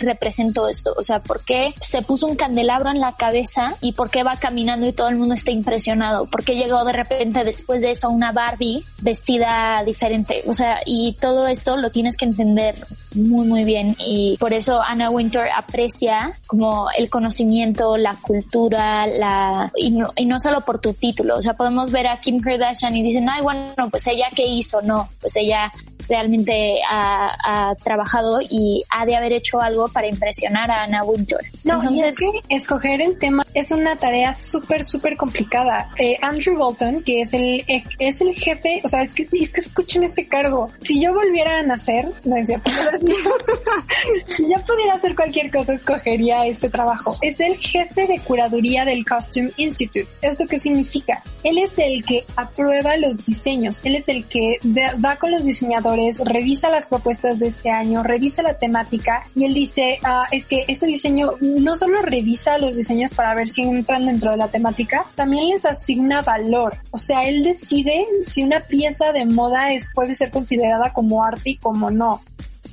representó 0.00 0.68
esto, 0.68 0.94
o 0.96 1.02
sea, 1.02 1.20
por 1.20 1.44
qué 1.44 1.74
se 1.80 2.02
puso 2.02 2.26
un 2.26 2.36
candelabro 2.36 2.90
en 2.90 3.00
la 3.00 3.12
cabeza 3.12 3.74
y 3.80 3.92
por 3.92 4.10
qué 4.10 4.22
va 4.22 4.36
caminando 4.36 4.86
y 4.86 4.92
todo 4.92 5.08
el 5.08 5.16
mundo 5.16 5.34
está 5.34 5.50
impresionado, 5.50 6.26
por 6.26 6.44
qué 6.44 6.56
llegó 6.56 6.84
de 6.84 6.92
repente 6.92 7.44
después 7.44 7.80
de 7.80 7.92
eso 7.92 8.10
una 8.16 8.32
Barbie 8.32 8.82
vestida 9.02 9.82
diferente, 9.84 10.42
o 10.46 10.52
sea, 10.52 10.80
y 10.86 11.12
todo 11.20 11.46
esto 11.46 11.76
lo 11.76 11.90
tienes 11.90 12.16
que 12.16 12.24
entender 12.24 12.74
muy 13.14 13.46
muy 13.46 13.64
bien. 13.64 13.96
Y 13.98 14.36
por 14.38 14.52
eso 14.52 14.82
Anna 14.82 15.10
Winter 15.10 15.48
aprecia 15.54 16.32
como 16.46 16.88
el 16.96 17.08
conocimiento, 17.08 17.96
la 17.96 18.14
cultura, 18.14 19.06
la 19.06 19.70
y 19.76 19.90
no, 19.90 20.12
y 20.16 20.26
no 20.26 20.40
solo 20.40 20.62
por 20.62 20.80
tu 20.80 20.94
título, 20.94 21.36
o 21.36 21.42
sea, 21.42 21.54
podemos 21.54 21.90
ver 21.90 22.06
a 22.08 22.20
Kim 22.20 22.40
Kardashian 22.40 22.96
y 22.96 23.02
dicen, 23.02 23.28
ay, 23.28 23.42
bueno, 23.42 23.90
pues 23.90 24.06
ella 24.06 24.26
qué 24.34 24.46
hizo, 24.46 24.82
no, 24.82 25.08
pues 25.20 25.36
ella 25.36 25.70
realmente 26.08 26.80
ha, 26.90 27.74
trabajado 27.82 28.40
y 28.40 28.82
ha 28.90 29.04
de 29.04 29.16
haber 29.16 29.32
hecho 29.32 29.60
algo 29.60 29.88
para 29.88 30.06
impresionar 30.06 30.70
a 30.70 30.84
Anna 30.84 31.04
Wintour. 31.04 31.40
No, 31.64 31.74
Entonces, 31.74 32.02
y 32.02 32.08
es 32.08 32.18
que 32.18 32.54
escoger 32.54 33.00
el 33.00 33.18
tema 33.18 33.44
es 33.54 33.70
una 33.70 33.96
tarea 33.96 34.34
súper, 34.34 34.84
súper 34.84 35.16
complicada. 35.16 35.90
Eh, 35.98 36.16
Andrew 36.20 36.56
Bolton, 36.56 37.02
que 37.02 37.22
es 37.22 37.32
el, 37.32 37.64
es 37.98 38.20
el 38.20 38.34
jefe, 38.34 38.80
o 38.84 38.88
sea, 38.88 39.02
es 39.02 39.14
que, 39.14 39.28
es 39.32 39.52
que 39.52 39.60
escuchen 39.60 40.04
este 40.04 40.26
cargo. 40.28 40.68
Si 40.82 41.00
yo 41.00 41.14
volviera 41.14 41.58
a 41.58 41.62
nacer, 41.62 42.08
no 42.24 42.36
es 42.36 42.48
cierto, 42.48 42.70
si 44.36 44.42
yo 44.42 44.60
pudiera 44.66 44.94
hacer 44.94 45.14
cualquier 45.14 45.50
cosa, 45.50 45.72
escogería 45.72 46.46
este 46.46 46.68
trabajo. 46.68 47.16
Es 47.22 47.40
el 47.40 47.56
jefe 47.56 48.06
de 48.06 48.20
curaduría 48.20 48.84
del 48.84 49.04
Costume 49.04 49.50
Institute. 49.56 50.06
¿Esto 50.22 50.44
qué 50.46 50.58
significa? 50.58 51.22
Él 51.42 51.58
es 51.58 51.78
el 51.78 52.04
que 52.04 52.24
aprueba 52.36 52.96
los 52.96 53.24
diseños, 53.24 53.80
él 53.84 53.96
es 53.96 54.08
el 54.08 54.24
que 54.26 54.58
va 55.04 55.16
con 55.16 55.30
los 55.30 55.44
diseñadores 55.44 55.95
revisa 56.24 56.70
las 56.70 56.88
propuestas 56.88 57.38
de 57.38 57.48
este 57.48 57.70
año, 57.70 58.02
revisa 58.02 58.42
la 58.42 58.54
temática 58.54 59.22
y 59.34 59.44
él 59.44 59.54
dice, 59.54 59.98
ah, 60.04 60.26
es 60.30 60.46
que 60.46 60.64
este 60.68 60.86
diseño 60.86 61.32
no 61.40 61.76
solo 61.76 62.02
revisa 62.02 62.58
los 62.58 62.76
diseños 62.76 63.14
para 63.14 63.34
ver 63.34 63.48
si 63.50 63.62
entran 63.62 64.06
dentro 64.06 64.30
de 64.30 64.36
la 64.36 64.48
temática, 64.48 65.04
también 65.14 65.48
les 65.48 65.64
asigna 65.64 66.22
valor. 66.22 66.76
O 66.90 66.98
sea, 66.98 67.24
él 67.24 67.42
decide 67.42 68.06
si 68.22 68.42
una 68.42 68.60
pieza 68.60 69.12
de 69.12 69.26
moda 69.26 69.72
es, 69.72 69.90
puede 69.94 70.14
ser 70.14 70.30
considerada 70.30 70.92
como 70.92 71.24
arte 71.24 71.50
y 71.50 71.56
como 71.56 71.90
no. 71.90 72.20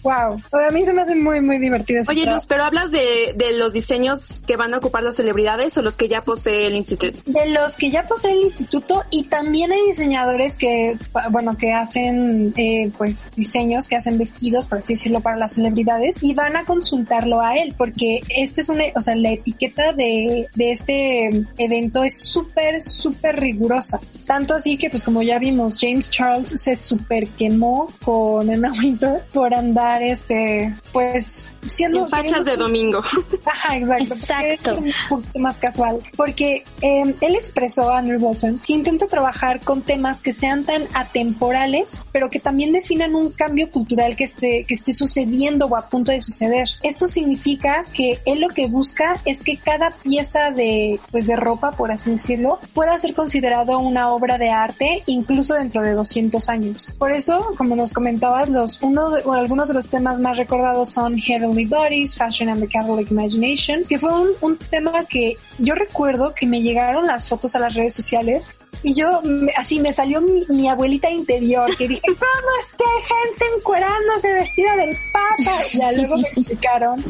Wow, 0.03 0.41
a 0.51 0.71
mí 0.71 0.83
se 0.83 0.93
me 0.93 1.01
hace 1.01 1.15
muy, 1.15 1.39
muy 1.39 1.59
divertido. 1.59 2.03
Oye, 2.09 2.25
Luz, 2.25 2.45
pero 2.45 2.65
hablas 2.65 2.91
de, 2.91 3.33
de 3.35 3.57
los 3.57 3.71
diseños 3.71 4.41
que 4.45 4.57
van 4.57 4.73
a 4.73 4.77
ocupar 4.79 5.01
las 5.01 5.15
celebridades 5.15 5.77
o 5.77 5.81
los 5.81 5.95
que 5.95 6.09
ya 6.09 6.21
posee 6.21 6.67
el 6.67 6.75
instituto? 6.75 7.17
De 7.25 7.47
los 7.47 7.77
que 7.77 7.89
ya 7.89 8.03
posee 8.03 8.33
el 8.33 8.41
instituto 8.41 9.03
y 9.09 9.23
también 9.23 9.71
hay 9.71 9.81
diseñadores 9.87 10.57
que, 10.57 10.97
bueno, 11.31 11.57
que 11.57 11.71
hacen, 11.71 12.53
eh, 12.57 12.91
pues, 12.97 13.31
diseños, 13.35 13.87
que 13.87 13.95
hacen 13.95 14.17
vestidos, 14.17 14.67
por 14.67 14.79
así 14.79 14.93
decirlo, 14.93 15.21
para 15.21 15.37
las 15.37 15.53
celebridades 15.53 16.21
y 16.21 16.33
van 16.33 16.57
a 16.57 16.65
consultarlo 16.65 17.39
a 17.39 17.55
él 17.55 17.73
porque 17.77 18.19
este 18.29 18.61
es 18.61 18.69
una, 18.69 18.83
o 18.95 19.01
sea, 19.01 19.15
la 19.15 19.31
etiqueta 19.31 19.93
de, 19.93 20.47
de 20.53 20.71
este 20.71 21.29
evento 21.57 22.03
es 22.03 22.17
súper, 22.17 22.83
súper 22.83 23.39
rigurosa. 23.39 24.01
Tanto 24.25 24.53
así 24.53 24.77
que, 24.77 24.89
pues, 24.89 25.03
como 25.03 25.21
ya 25.21 25.39
vimos, 25.39 25.79
James 25.79 26.09
Charles 26.09 26.49
se 26.49 26.75
super 26.75 27.27
quemó 27.29 27.87
con 28.03 28.49
Emma 28.51 28.71
Winter 28.71 29.21
por 29.33 29.53
andar 29.53 29.92
este, 30.01 30.73
pues, 30.91 31.53
siendo... 31.67 32.07
fachas 32.07 32.45
de 32.45 32.57
domingo. 32.57 32.99
Ajá, 33.45 33.77
exacto. 33.77 34.13
Exacto. 34.15 34.77
Un 34.77 34.91
poquito 35.09 35.39
más 35.39 35.57
casual. 35.57 35.99
Porque 36.15 36.63
eh, 36.81 37.15
él 37.21 37.35
expresó 37.35 37.89
a 37.89 37.99
Andrew 37.99 38.19
Bolton 38.19 38.59
que 38.59 38.73
intenta 38.73 39.07
trabajar 39.07 39.59
con 39.61 39.81
temas 39.81 40.21
que 40.21 40.33
sean 40.33 40.63
tan 40.63 40.83
atemporales, 40.93 42.03
pero 42.11 42.29
que 42.29 42.39
también 42.39 42.71
definan 42.71 43.15
un 43.15 43.31
cambio 43.31 43.69
cultural 43.69 44.15
que 44.15 44.25
esté, 44.25 44.63
que 44.65 44.73
esté 44.73 44.93
sucediendo 44.93 45.65
o 45.65 45.75
a 45.75 45.89
punto 45.89 46.11
de 46.11 46.21
suceder. 46.21 46.67
Esto 46.81 47.07
significa 47.07 47.83
que 47.93 48.19
él 48.25 48.39
lo 48.39 48.49
que 48.49 48.67
busca 48.67 49.13
es 49.25 49.41
que 49.41 49.57
cada 49.57 49.89
pieza 49.89 50.51
de, 50.51 50.99
pues, 51.11 51.27
de 51.27 51.35
ropa, 51.35 51.71
por 51.71 51.91
así 51.91 52.11
decirlo, 52.11 52.59
pueda 52.73 52.99
ser 52.99 53.13
considerado 53.13 53.79
una 53.79 54.09
obra 54.11 54.37
de 54.37 54.49
arte 54.49 55.03
incluso 55.05 55.53
dentro 55.53 55.81
de 55.81 55.93
200 55.93 56.49
años. 56.49 56.89
Por 56.97 57.11
eso, 57.11 57.53
como 57.57 57.75
nos 57.75 57.93
comentabas, 57.93 58.49
los, 58.49 58.81
uno 58.81 59.09
de, 59.11 59.21
o 59.23 59.33
algunos 59.33 59.67
de 59.67 59.73
los 59.73 59.82
temas 59.87 60.19
más 60.19 60.37
recordados 60.37 60.89
son 60.89 61.17
Heavenly 61.17 61.65
Bodies, 61.65 62.15
Fashion 62.15 62.49
and 62.49 62.61
the 62.61 62.67
Catholic 62.67 63.09
Imagination, 63.11 63.83
que 63.85 63.97
fue 63.99 64.11
un, 64.41 64.57
tema 64.69 65.03
que 65.05 65.35
yo 65.57 65.75
recuerdo 65.75 66.33
que 66.33 66.45
me 66.45 66.61
llegaron 66.61 67.05
las 67.05 67.27
fotos 67.27 67.55
a 67.55 67.59
las 67.59 67.73
redes 67.73 67.93
sociales 67.93 68.51
y 68.81 68.93
yo 68.93 69.21
así 69.57 69.79
me 69.79 69.93
salió 69.93 70.21
mi, 70.21 70.67
abuelita 70.67 71.09
interior 71.09 71.75
que 71.77 71.87
dije, 71.87 72.01
¿cómo 72.07 72.49
es 72.65 72.75
que 72.75 72.83
hay 72.83 73.29
gente 73.29 73.57
encuerándose 73.57 74.33
vestida 74.33 74.75
del 74.75 74.95
papa? 75.11 75.57
Y 75.73 75.77
ya 75.77 75.91
luego 75.91 76.15
me 76.15 76.21
explicaron 76.21 77.03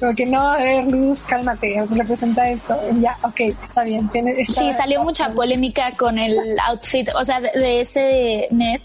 como 0.00 0.14
que 0.14 0.24
no, 0.24 0.40
a 0.40 0.56
ver, 0.56 0.86
Luz, 0.86 1.24
cálmate, 1.24 1.86
representa 1.90 2.48
esto. 2.48 2.74
Y 2.90 3.02
ya, 3.02 3.18
ok, 3.22 3.40
está 3.66 3.84
bien. 3.84 4.08
Tiene, 4.08 4.46
sí, 4.46 4.72
salió 4.72 5.02
mucha 5.02 5.28
polémica 5.28 5.90
con 5.90 6.18
el 6.18 6.58
outfit, 6.66 7.10
o 7.14 7.22
sea, 7.22 7.38
de, 7.38 7.50
de 7.54 7.80
ese 7.82 8.48
net 8.50 8.80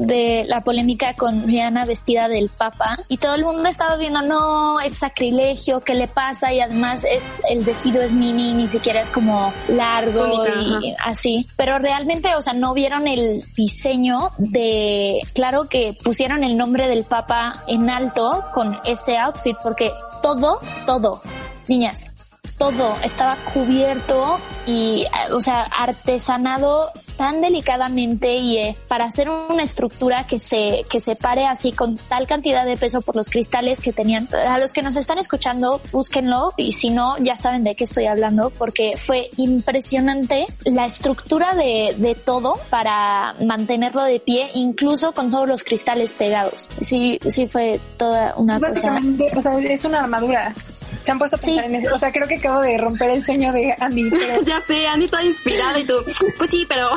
de 0.00 0.44
la 0.48 0.60
polémica 0.62 1.14
con 1.14 1.46
Rihanna 1.46 1.84
vestida 1.84 2.28
del 2.28 2.48
Papa 2.48 2.98
y 3.08 3.18
todo 3.18 3.34
el 3.34 3.44
mundo 3.44 3.68
estaba 3.68 3.96
viendo, 3.96 4.22
no, 4.22 4.80
es 4.80 4.98
sacrilegio, 4.98 5.80
¿qué 5.80 5.94
le 5.94 6.08
pasa? 6.08 6.52
Y 6.52 6.60
además 6.60 7.04
es, 7.04 7.40
el 7.48 7.64
vestido 7.64 8.02
es 8.02 8.12
mini, 8.12 8.54
ni 8.54 8.66
siquiera 8.66 9.00
es 9.00 9.10
como 9.10 9.52
largo 9.68 10.44
y 10.46 10.94
así. 11.04 11.46
Pero 11.56 11.78
realmente, 11.78 12.34
o 12.34 12.42
sea, 12.42 12.52
no 12.52 12.74
vieron 12.74 13.06
el 13.06 13.44
diseño 13.56 14.30
de, 14.38 15.20
claro 15.34 15.68
que 15.68 15.96
pusieron 16.02 16.44
el 16.44 16.56
nombre 16.56 16.88
del 16.88 17.04
Papa 17.04 17.62
en 17.66 17.90
alto 17.90 18.44
con 18.52 18.78
ese 18.84 19.18
outfit 19.18 19.56
porque 19.62 19.92
todo, 20.22 20.60
todo, 20.86 21.22
niñas, 21.68 22.10
todo 22.58 22.94
estaba 23.02 23.36
cubierto 23.52 24.38
y, 24.66 25.02
eh, 25.02 25.32
o 25.32 25.40
sea, 25.40 25.62
artesanado 25.62 26.90
tan 27.20 27.42
delicadamente 27.42 28.32
y 28.36 28.56
eh, 28.56 28.76
para 28.88 29.04
hacer 29.04 29.28
una 29.28 29.62
estructura 29.62 30.26
que 30.26 30.38
se, 30.38 30.86
que 30.90 31.00
se 31.00 31.16
pare 31.16 31.44
así 31.44 31.70
con 31.70 31.98
tal 31.98 32.26
cantidad 32.26 32.64
de 32.64 32.78
peso 32.78 33.02
por 33.02 33.14
los 33.14 33.28
cristales 33.28 33.82
que 33.82 33.92
tenían. 33.92 34.26
A 34.34 34.58
los 34.58 34.72
que 34.72 34.80
nos 34.80 34.96
están 34.96 35.18
escuchando, 35.18 35.82
búsquenlo 35.92 36.54
y 36.56 36.72
si 36.72 36.88
no, 36.88 37.18
ya 37.18 37.36
saben 37.36 37.62
de 37.62 37.74
qué 37.74 37.84
estoy 37.84 38.06
hablando 38.06 38.48
porque 38.48 38.92
fue 38.96 39.28
impresionante 39.36 40.46
la 40.64 40.86
estructura 40.86 41.54
de, 41.54 41.94
de 41.98 42.14
todo 42.14 42.58
para 42.70 43.34
mantenerlo 43.44 44.02
de 44.04 44.18
pie, 44.18 44.52
incluso 44.54 45.12
con 45.12 45.30
todos 45.30 45.46
los 45.46 45.62
cristales 45.62 46.14
pegados. 46.14 46.70
Sí, 46.80 47.20
sí 47.26 47.46
fue 47.46 47.82
toda 47.98 48.34
una 48.36 48.58
cosa. 48.58 48.98
O 49.36 49.42
sea, 49.42 49.58
es 49.58 49.84
una 49.84 50.04
armadura. 50.04 50.54
Se 51.02 51.10
han 51.10 51.18
puesto 51.18 51.36
a 51.36 51.38
pensar 51.38 51.64
en 51.64 51.74
eso. 51.76 51.94
O 51.94 51.98
sea, 51.98 52.12
creo 52.12 52.28
que 52.28 52.36
acabo 52.36 52.62
de 52.62 52.76
romper 52.78 53.10
el 53.10 53.22
sueño 53.22 53.52
de 53.52 53.74
Andy. 53.78 54.10
Pero... 54.10 54.42
ya 54.42 54.60
sé, 54.60 54.86
Andy 54.86 55.08
toda 55.08 55.24
inspirada 55.24 55.78
y 55.78 55.84
tú, 55.84 55.94
pues 56.36 56.50
sí, 56.50 56.66
pero... 56.68 56.90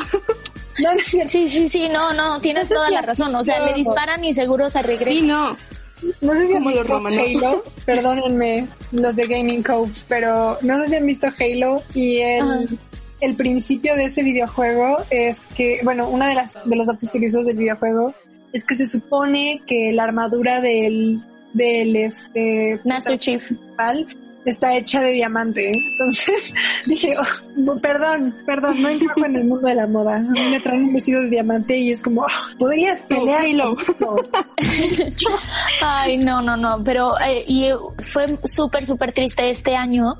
sí, 1.28 1.48
sí, 1.48 1.68
sí, 1.68 1.88
no, 1.88 2.12
no, 2.12 2.40
tienes 2.40 2.68
toda 2.68 2.90
la 2.90 3.00
razón. 3.00 3.34
O 3.34 3.42
sea, 3.44 3.60
le 3.60 3.72
disparan 3.72 4.24
y 4.24 4.34
seguro 4.34 4.68
se 4.68 4.82
regresa. 4.82 5.10
Sí, 5.10 5.22
no. 5.22 5.56
No 6.20 6.32
sé 6.34 6.46
si 6.48 6.54
han 6.54 6.64
visto 6.64 6.96
Halo, 6.96 7.64
perdónenme 7.86 8.66
los 8.92 9.16
de 9.16 9.26
Gaming 9.26 9.62
Coach, 9.62 10.00
pero 10.06 10.58
no 10.60 10.78
sé 10.80 10.88
si 10.88 10.96
han 10.96 11.06
visto 11.06 11.28
Halo 11.38 11.82
y 11.94 12.18
el, 12.18 12.78
el 13.20 13.34
principio 13.36 13.94
de 13.94 14.06
ese 14.06 14.22
videojuego 14.22 14.98
es 15.08 15.46
que, 15.46 15.80
bueno, 15.82 16.08
una 16.08 16.28
de 16.28 16.34
las 16.34 16.58
de 16.64 16.76
los 16.76 16.86
datos 16.86 17.10
curiosos 17.10 17.46
del 17.46 17.56
videojuego 17.56 18.14
es 18.52 18.64
que 18.64 18.76
se 18.76 18.86
supone 18.86 19.62
que 19.66 19.92
la 19.92 20.04
armadura 20.04 20.60
del 20.60 21.22
del 21.54 21.96
este 21.96 22.78
Master 22.84 23.18
Chief 23.18 23.50
está 24.44 24.76
hecha 24.76 25.00
de 25.00 25.12
diamante. 25.12 25.72
Entonces 25.72 26.54
dije, 26.86 27.14
oh, 27.18 27.76
perdón, 27.80 28.34
perdón, 28.44 28.82
no 28.82 28.88
encajo 28.88 29.24
en 29.24 29.36
el 29.36 29.44
mundo 29.44 29.68
de 29.68 29.74
la 29.74 29.86
moda. 29.86 30.16
A 30.16 30.20
mí 30.20 30.40
me 30.50 30.60
traen 30.60 30.84
un 30.84 30.92
vestido 30.92 31.22
de 31.22 31.30
diamante 31.30 31.76
y 31.76 31.90
es 31.90 32.02
como, 32.02 32.22
oh, 32.22 32.58
podrías 32.58 33.00
pelearlo. 33.02 33.76
Ay, 35.82 36.18
no, 36.18 36.42
no, 36.42 36.56
no, 36.56 36.82
pero 36.84 37.18
eh, 37.20 37.42
y 37.48 37.70
fue 37.98 38.38
súper, 38.44 38.84
súper 38.84 39.12
triste 39.12 39.50
este 39.50 39.74
año 39.74 40.14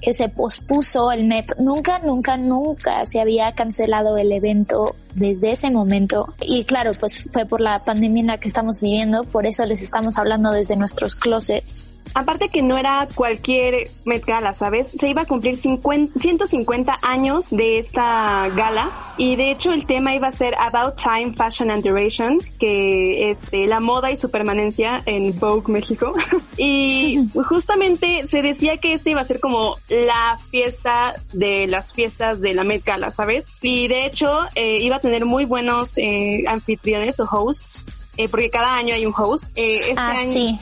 que 0.00 0.12
se 0.12 0.28
pospuso 0.28 1.12
el 1.12 1.26
Met. 1.26 1.56
Nunca, 1.58 1.98
nunca, 1.98 2.36
nunca 2.36 3.04
se 3.04 3.20
había 3.20 3.52
cancelado 3.52 4.16
el 4.16 4.32
evento 4.32 4.96
desde 5.14 5.52
ese 5.52 5.70
momento. 5.70 6.34
Y 6.40 6.64
claro, 6.64 6.92
pues 6.98 7.28
fue 7.32 7.46
por 7.46 7.60
la 7.60 7.80
pandemia 7.80 8.38
que 8.38 8.48
estamos 8.48 8.80
viviendo, 8.80 9.24
por 9.24 9.46
eso 9.46 9.64
les 9.66 9.82
estamos 9.82 10.18
hablando 10.18 10.50
desde 10.50 10.76
nuestros 10.76 11.14
closets. 11.14 11.99
Aparte 12.14 12.48
que 12.48 12.62
no 12.62 12.76
era 12.76 13.06
cualquier 13.14 13.88
Met 14.04 14.24
Gala, 14.24 14.54
¿sabes? 14.54 14.90
Se 14.90 15.08
iba 15.08 15.22
a 15.22 15.26
cumplir 15.26 15.56
50, 15.56 16.18
150 16.18 16.98
años 17.02 17.50
de 17.50 17.78
esta 17.78 18.48
gala 18.48 18.90
y 19.16 19.36
de 19.36 19.50
hecho 19.50 19.72
el 19.72 19.86
tema 19.86 20.14
iba 20.14 20.28
a 20.28 20.32
ser 20.32 20.54
About 20.58 20.96
Time, 20.96 21.34
Fashion 21.36 21.70
and 21.70 21.84
Duration, 21.84 22.38
que 22.58 23.30
es 23.30 23.52
eh, 23.52 23.66
la 23.66 23.80
moda 23.80 24.10
y 24.10 24.18
su 24.18 24.30
permanencia 24.30 25.02
en 25.06 25.38
Vogue 25.38 25.72
México. 25.72 26.12
y 26.56 27.28
justamente 27.48 28.26
se 28.26 28.42
decía 28.42 28.78
que 28.78 28.94
este 28.94 29.10
iba 29.10 29.20
a 29.20 29.24
ser 29.24 29.40
como 29.40 29.76
la 29.88 30.38
fiesta 30.50 31.14
de 31.32 31.66
las 31.68 31.92
fiestas 31.92 32.40
de 32.40 32.54
la 32.54 32.64
Met 32.64 32.84
Gala, 32.84 33.10
¿sabes? 33.10 33.44
Y 33.62 33.88
de 33.88 34.06
hecho 34.06 34.46
eh, 34.54 34.78
iba 34.78 34.96
a 34.96 35.00
tener 35.00 35.24
muy 35.24 35.44
buenos 35.44 35.96
eh, 35.96 36.44
anfitriones 36.46 37.20
o 37.20 37.24
hosts 37.24 37.84
eh, 38.16 38.28
porque 38.28 38.50
cada 38.50 38.74
año 38.74 38.94
hay 38.94 39.06
un 39.06 39.14
host. 39.16 39.50
Eh, 39.54 39.90
este, 39.90 39.94
ah, 39.96 40.14
año, 40.18 40.58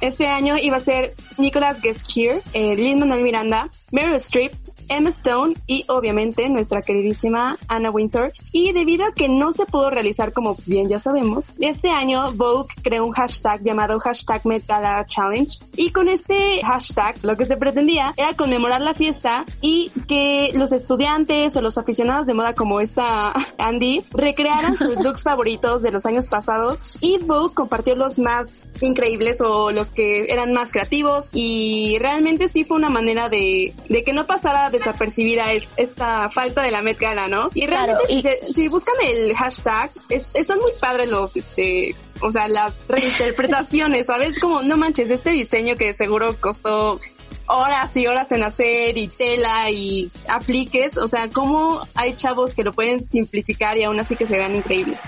este 0.00 0.26
año 0.26 0.56
iba 0.58 0.76
a 0.76 0.80
ser 0.80 1.14
Nicolas 1.38 1.80
Guesquier, 1.80 2.42
eh, 2.52 2.76
Lin 2.76 3.00
Manuel 3.00 3.22
Miranda, 3.22 3.68
Meryl 3.90 4.14
Streep, 4.14 4.52
Emma 4.92 5.10
Stone 5.10 5.54
y 5.66 5.84
obviamente 5.88 6.48
nuestra 6.48 6.82
queridísima 6.82 7.56
Anna 7.68 7.90
Wintour. 7.90 8.32
Y 8.52 8.72
debido 8.72 9.06
a 9.06 9.12
que 9.12 9.28
no 9.28 9.52
se 9.52 9.66
pudo 9.66 9.90
realizar 9.90 10.32
como 10.32 10.56
bien 10.66 10.88
ya 10.88 11.00
sabemos, 11.00 11.54
este 11.60 11.90
año 11.90 12.32
Vogue 12.32 12.68
creó 12.82 13.06
un 13.06 13.12
hashtag 13.12 13.62
llamado 13.62 13.98
hashtag 14.00 14.44
Met 14.46 14.64
Challenge. 15.06 15.58
Y 15.76 15.90
con 15.90 16.08
este 16.08 16.60
hashtag 16.62 17.16
lo 17.22 17.36
que 17.36 17.46
se 17.46 17.56
pretendía 17.56 18.12
era 18.16 18.34
conmemorar 18.34 18.80
la 18.80 18.94
fiesta 18.94 19.44
y 19.60 19.90
que 20.08 20.50
los 20.54 20.72
estudiantes 20.72 21.56
o 21.56 21.60
los 21.60 21.78
aficionados 21.78 22.26
de 22.26 22.34
moda 22.34 22.54
como 22.54 22.80
esta 22.80 23.32
Andy 23.58 24.02
recrearan 24.12 24.76
sus 24.76 24.96
looks 25.02 25.22
favoritos 25.22 25.82
de 25.82 25.90
los 25.90 26.06
años 26.06 26.28
pasados. 26.28 26.98
Y 27.00 27.18
Vogue 27.18 27.54
compartió 27.54 27.94
los 27.94 28.18
más 28.18 28.68
increíbles 28.80 29.40
o 29.40 29.70
los 29.70 29.90
que 29.90 30.32
eran 30.32 30.52
más 30.52 30.72
creativos. 30.72 31.30
Y 31.32 31.98
realmente 31.98 32.48
sí 32.48 32.64
fue 32.64 32.76
una 32.76 32.88
manera 32.88 33.28
de, 33.28 33.74
de 33.88 34.04
que 34.04 34.12
no 34.12 34.26
pasara 34.26 34.70
desapercibida 34.82 35.52
es 35.52 35.68
esta 35.76 36.28
falta 36.30 36.62
de 36.62 36.70
la 36.70 36.82
Met 36.82 36.98
Gala, 36.98 37.28
¿no? 37.28 37.50
Y 37.54 37.66
realmente 37.66 38.40
Si, 38.42 38.68
buscan 38.68 38.96
el 39.04 39.34
hashtag, 39.34 39.90
es, 40.10 40.32
son 40.46 40.58
muy 40.58 40.70
padres 40.80 41.08
los, 41.08 41.36
este, 41.36 41.94
o 42.20 42.30
sea, 42.30 42.48
las 42.48 42.74
reinterpretaciones, 42.88 44.06
¿sabes? 44.06 44.40
Como, 44.40 44.62
no 44.62 44.76
manches, 44.76 45.10
este 45.10 45.30
diseño 45.30 45.76
que 45.76 45.94
seguro 45.94 46.34
costó 46.40 47.00
horas 47.46 47.96
y 47.96 48.06
horas 48.06 48.32
en 48.32 48.42
hacer 48.42 48.96
y 48.96 49.08
tela 49.08 49.70
y 49.70 50.10
apliques, 50.28 50.96
o 50.96 51.06
sea, 51.06 51.28
cómo 51.28 51.86
hay 51.94 52.14
chavos 52.14 52.54
que 52.54 52.64
lo 52.64 52.72
pueden 52.72 53.04
simplificar 53.04 53.76
y 53.76 53.84
aún 53.84 54.00
así 54.00 54.16
que 54.16 54.26
se 54.26 54.38
vean 54.38 54.56
increíbles. 54.56 55.00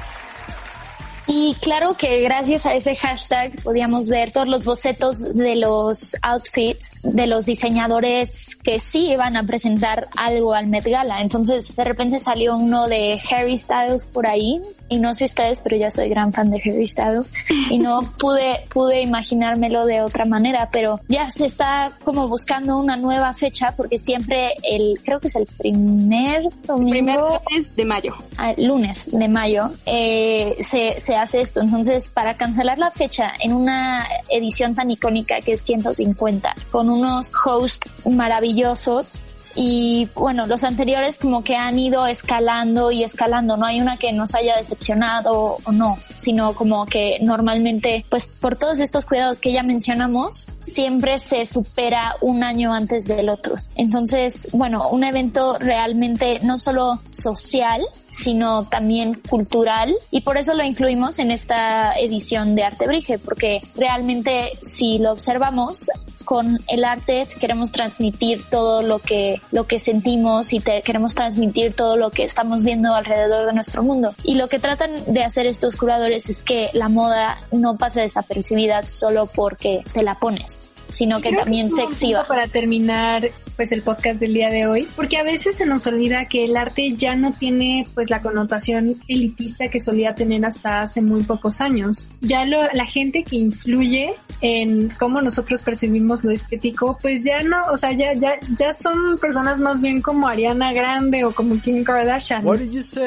Y 1.26 1.54
claro 1.54 1.94
que 1.94 2.20
gracias 2.20 2.66
a 2.66 2.74
ese 2.74 2.96
hashtag 2.96 3.62
podíamos 3.62 4.08
ver 4.08 4.30
todos 4.30 4.48
los 4.48 4.64
bocetos 4.64 5.34
de 5.34 5.56
los 5.56 6.14
outfits 6.22 6.92
de 7.02 7.26
los 7.26 7.46
diseñadores 7.46 8.56
que 8.56 8.78
sí 8.78 9.10
iban 9.12 9.37
a 9.37 9.44
presentar 9.44 10.08
algo 10.16 10.54
al 10.54 10.66
Met 10.66 10.84
Gala. 10.84 11.22
Entonces 11.22 11.74
de 11.74 11.84
repente 11.84 12.18
salió 12.18 12.56
uno 12.56 12.88
de 12.88 13.18
Harry 13.30 13.56
Styles 13.56 14.06
por 14.06 14.26
ahí 14.26 14.60
y 14.88 14.98
no 14.98 15.14
sé 15.14 15.24
ustedes, 15.24 15.60
pero 15.60 15.76
yo 15.76 15.90
soy 15.90 16.08
gran 16.08 16.32
fan 16.32 16.50
de 16.50 16.60
Harry 16.64 16.87
Styles 16.87 17.32
y 17.70 17.78
no 17.78 18.00
pude, 18.20 18.64
pude 18.72 19.00
imaginármelo 19.00 19.87
de 19.87 20.02
otra 20.02 20.24
manera, 20.26 20.68
pero 20.70 21.00
ya 21.08 21.30
se 21.30 21.46
está 21.46 21.92
como 22.04 22.28
buscando 22.28 22.76
una 22.76 22.96
nueva 22.96 23.32
fecha 23.32 23.72
porque 23.76 23.98
siempre 23.98 24.54
el, 24.62 25.00
creo 25.02 25.20
que 25.20 25.28
es 25.28 25.37
el 25.37 25.46
primer 25.46 26.48
domingo. 26.66 26.90
primer 26.90 27.16
lunes 27.16 27.76
de 27.76 27.84
mayo. 27.84 28.14
Ah, 28.37 28.52
lunes 28.58 29.08
de 29.10 29.28
mayo, 29.28 29.70
eh, 29.87 30.56
se, 30.60 31.00
se 31.00 31.13
hace 31.16 31.40
esto. 31.40 31.61
Entonces, 31.61 32.09
para 32.09 32.37
cancelar 32.37 32.79
la 32.79 32.90
fecha 32.90 33.33
en 33.40 33.53
una 33.53 34.07
edición 34.29 34.74
tan 34.74 34.90
icónica 34.90 35.40
que 35.40 35.53
es 35.53 35.62
150, 35.62 36.55
con 36.70 36.90
unos 36.90 37.33
hosts 37.44 37.88
maravillosos, 38.05 39.20
y 39.54 40.08
bueno, 40.14 40.46
los 40.46 40.64
anteriores 40.64 41.18
como 41.18 41.44
que 41.44 41.56
han 41.56 41.78
ido 41.78 42.06
escalando 42.06 42.90
y 42.90 43.04
escalando, 43.04 43.56
no 43.56 43.66
hay 43.66 43.80
una 43.80 43.96
que 43.96 44.12
nos 44.12 44.34
haya 44.34 44.56
decepcionado 44.56 45.58
o 45.64 45.72
no, 45.72 45.98
sino 46.16 46.54
como 46.54 46.86
que 46.86 47.18
normalmente, 47.20 48.04
pues 48.08 48.26
por 48.26 48.56
todos 48.56 48.80
estos 48.80 49.06
cuidados 49.06 49.40
que 49.40 49.52
ya 49.52 49.62
mencionamos, 49.62 50.46
siempre 50.60 51.18
se 51.18 51.46
supera 51.46 52.16
un 52.20 52.42
año 52.42 52.72
antes 52.72 53.04
del 53.04 53.28
otro. 53.28 53.54
Entonces, 53.76 54.48
bueno, 54.52 54.88
un 54.88 55.04
evento 55.04 55.56
realmente 55.58 56.40
no 56.42 56.58
solo 56.58 57.00
social, 57.10 57.82
sino 58.10 58.64
también 58.64 59.20
cultural 59.28 59.94
y 60.10 60.20
por 60.20 60.36
eso 60.36 60.54
lo 60.54 60.62
incluimos 60.62 61.18
en 61.18 61.30
esta 61.30 61.92
edición 61.94 62.54
de 62.54 62.64
Arte 62.64 62.86
Brige 62.86 63.18
porque 63.18 63.60
realmente 63.76 64.52
si 64.62 64.98
lo 64.98 65.12
observamos 65.12 65.90
con 66.24 66.58
el 66.68 66.84
arte 66.84 67.26
queremos 67.40 67.72
transmitir 67.72 68.44
todo 68.48 68.82
lo 68.82 68.98
que, 68.98 69.40
lo 69.52 69.66
que 69.66 69.78
sentimos 69.78 70.52
y 70.52 70.60
te, 70.60 70.82
queremos 70.82 71.14
transmitir 71.14 71.74
todo 71.74 71.96
lo 71.96 72.10
que 72.10 72.24
estamos 72.24 72.64
viendo 72.64 72.94
alrededor 72.94 73.46
de 73.46 73.52
nuestro 73.52 73.82
mundo. 73.82 74.14
Y 74.22 74.34
lo 74.34 74.48
que 74.48 74.58
tratan 74.58 74.92
de 75.06 75.24
hacer 75.24 75.46
estos 75.46 75.76
curadores 75.76 76.28
es 76.28 76.44
que 76.44 76.70
la 76.72 76.88
moda 76.88 77.38
no 77.52 77.76
pase 77.76 78.00
desapercibida 78.00 78.87
solo 78.88 79.26
porque 79.26 79.82
te 79.92 80.02
la 80.02 80.14
pones 80.14 80.60
sino 80.94 81.20
que 81.20 81.32
también 81.32 81.70
se 81.70 81.82
exhiba. 81.82 82.24
Para 82.24 82.46
terminar 82.46 83.28
pues 83.56 83.72
el 83.72 83.82
podcast 83.82 84.20
del 84.20 84.34
día 84.34 84.50
de 84.50 84.66
hoy, 84.66 84.88
porque 84.96 85.16
a 85.16 85.22
veces 85.22 85.56
se 85.56 85.66
nos 85.66 85.86
olvida 85.86 86.26
que 86.28 86.44
el 86.44 86.56
arte 86.56 86.94
ya 86.96 87.14
no 87.16 87.32
tiene 87.32 87.86
pues 87.94 88.10
la 88.10 88.20
connotación 88.22 88.96
elitista 89.08 89.68
que 89.68 89.80
solía 89.80 90.14
tener 90.14 90.44
hasta 90.44 90.82
hace 90.82 91.00
muy 91.00 91.22
pocos 91.22 91.60
años. 91.60 92.08
Ya 92.20 92.44
lo, 92.44 92.60
la 92.72 92.84
gente 92.84 93.24
que 93.24 93.36
influye 93.36 94.14
en 94.40 94.90
cómo 94.98 95.22
nosotros 95.22 95.62
percibimos 95.62 96.24
lo 96.24 96.30
estético, 96.30 96.98
pues 97.00 97.24
ya 97.24 97.42
no, 97.42 97.64
o 97.72 97.76
sea, 97.76 97.92
ya, 97.92 98.12
ya, 98.14 98.38
ya 98.58 98.74
son 98.74 99.18
personas 99.18 99.58
más 99.60 99.80
bien 99.80 100.02
como 100.02 100.28
Ariana 100.28 100.72
Grande 100.72 101.24
o 101.24 101.32
como 101.32 101.60
Kim 101.60 101.84
Kardashian. 101.84 102.44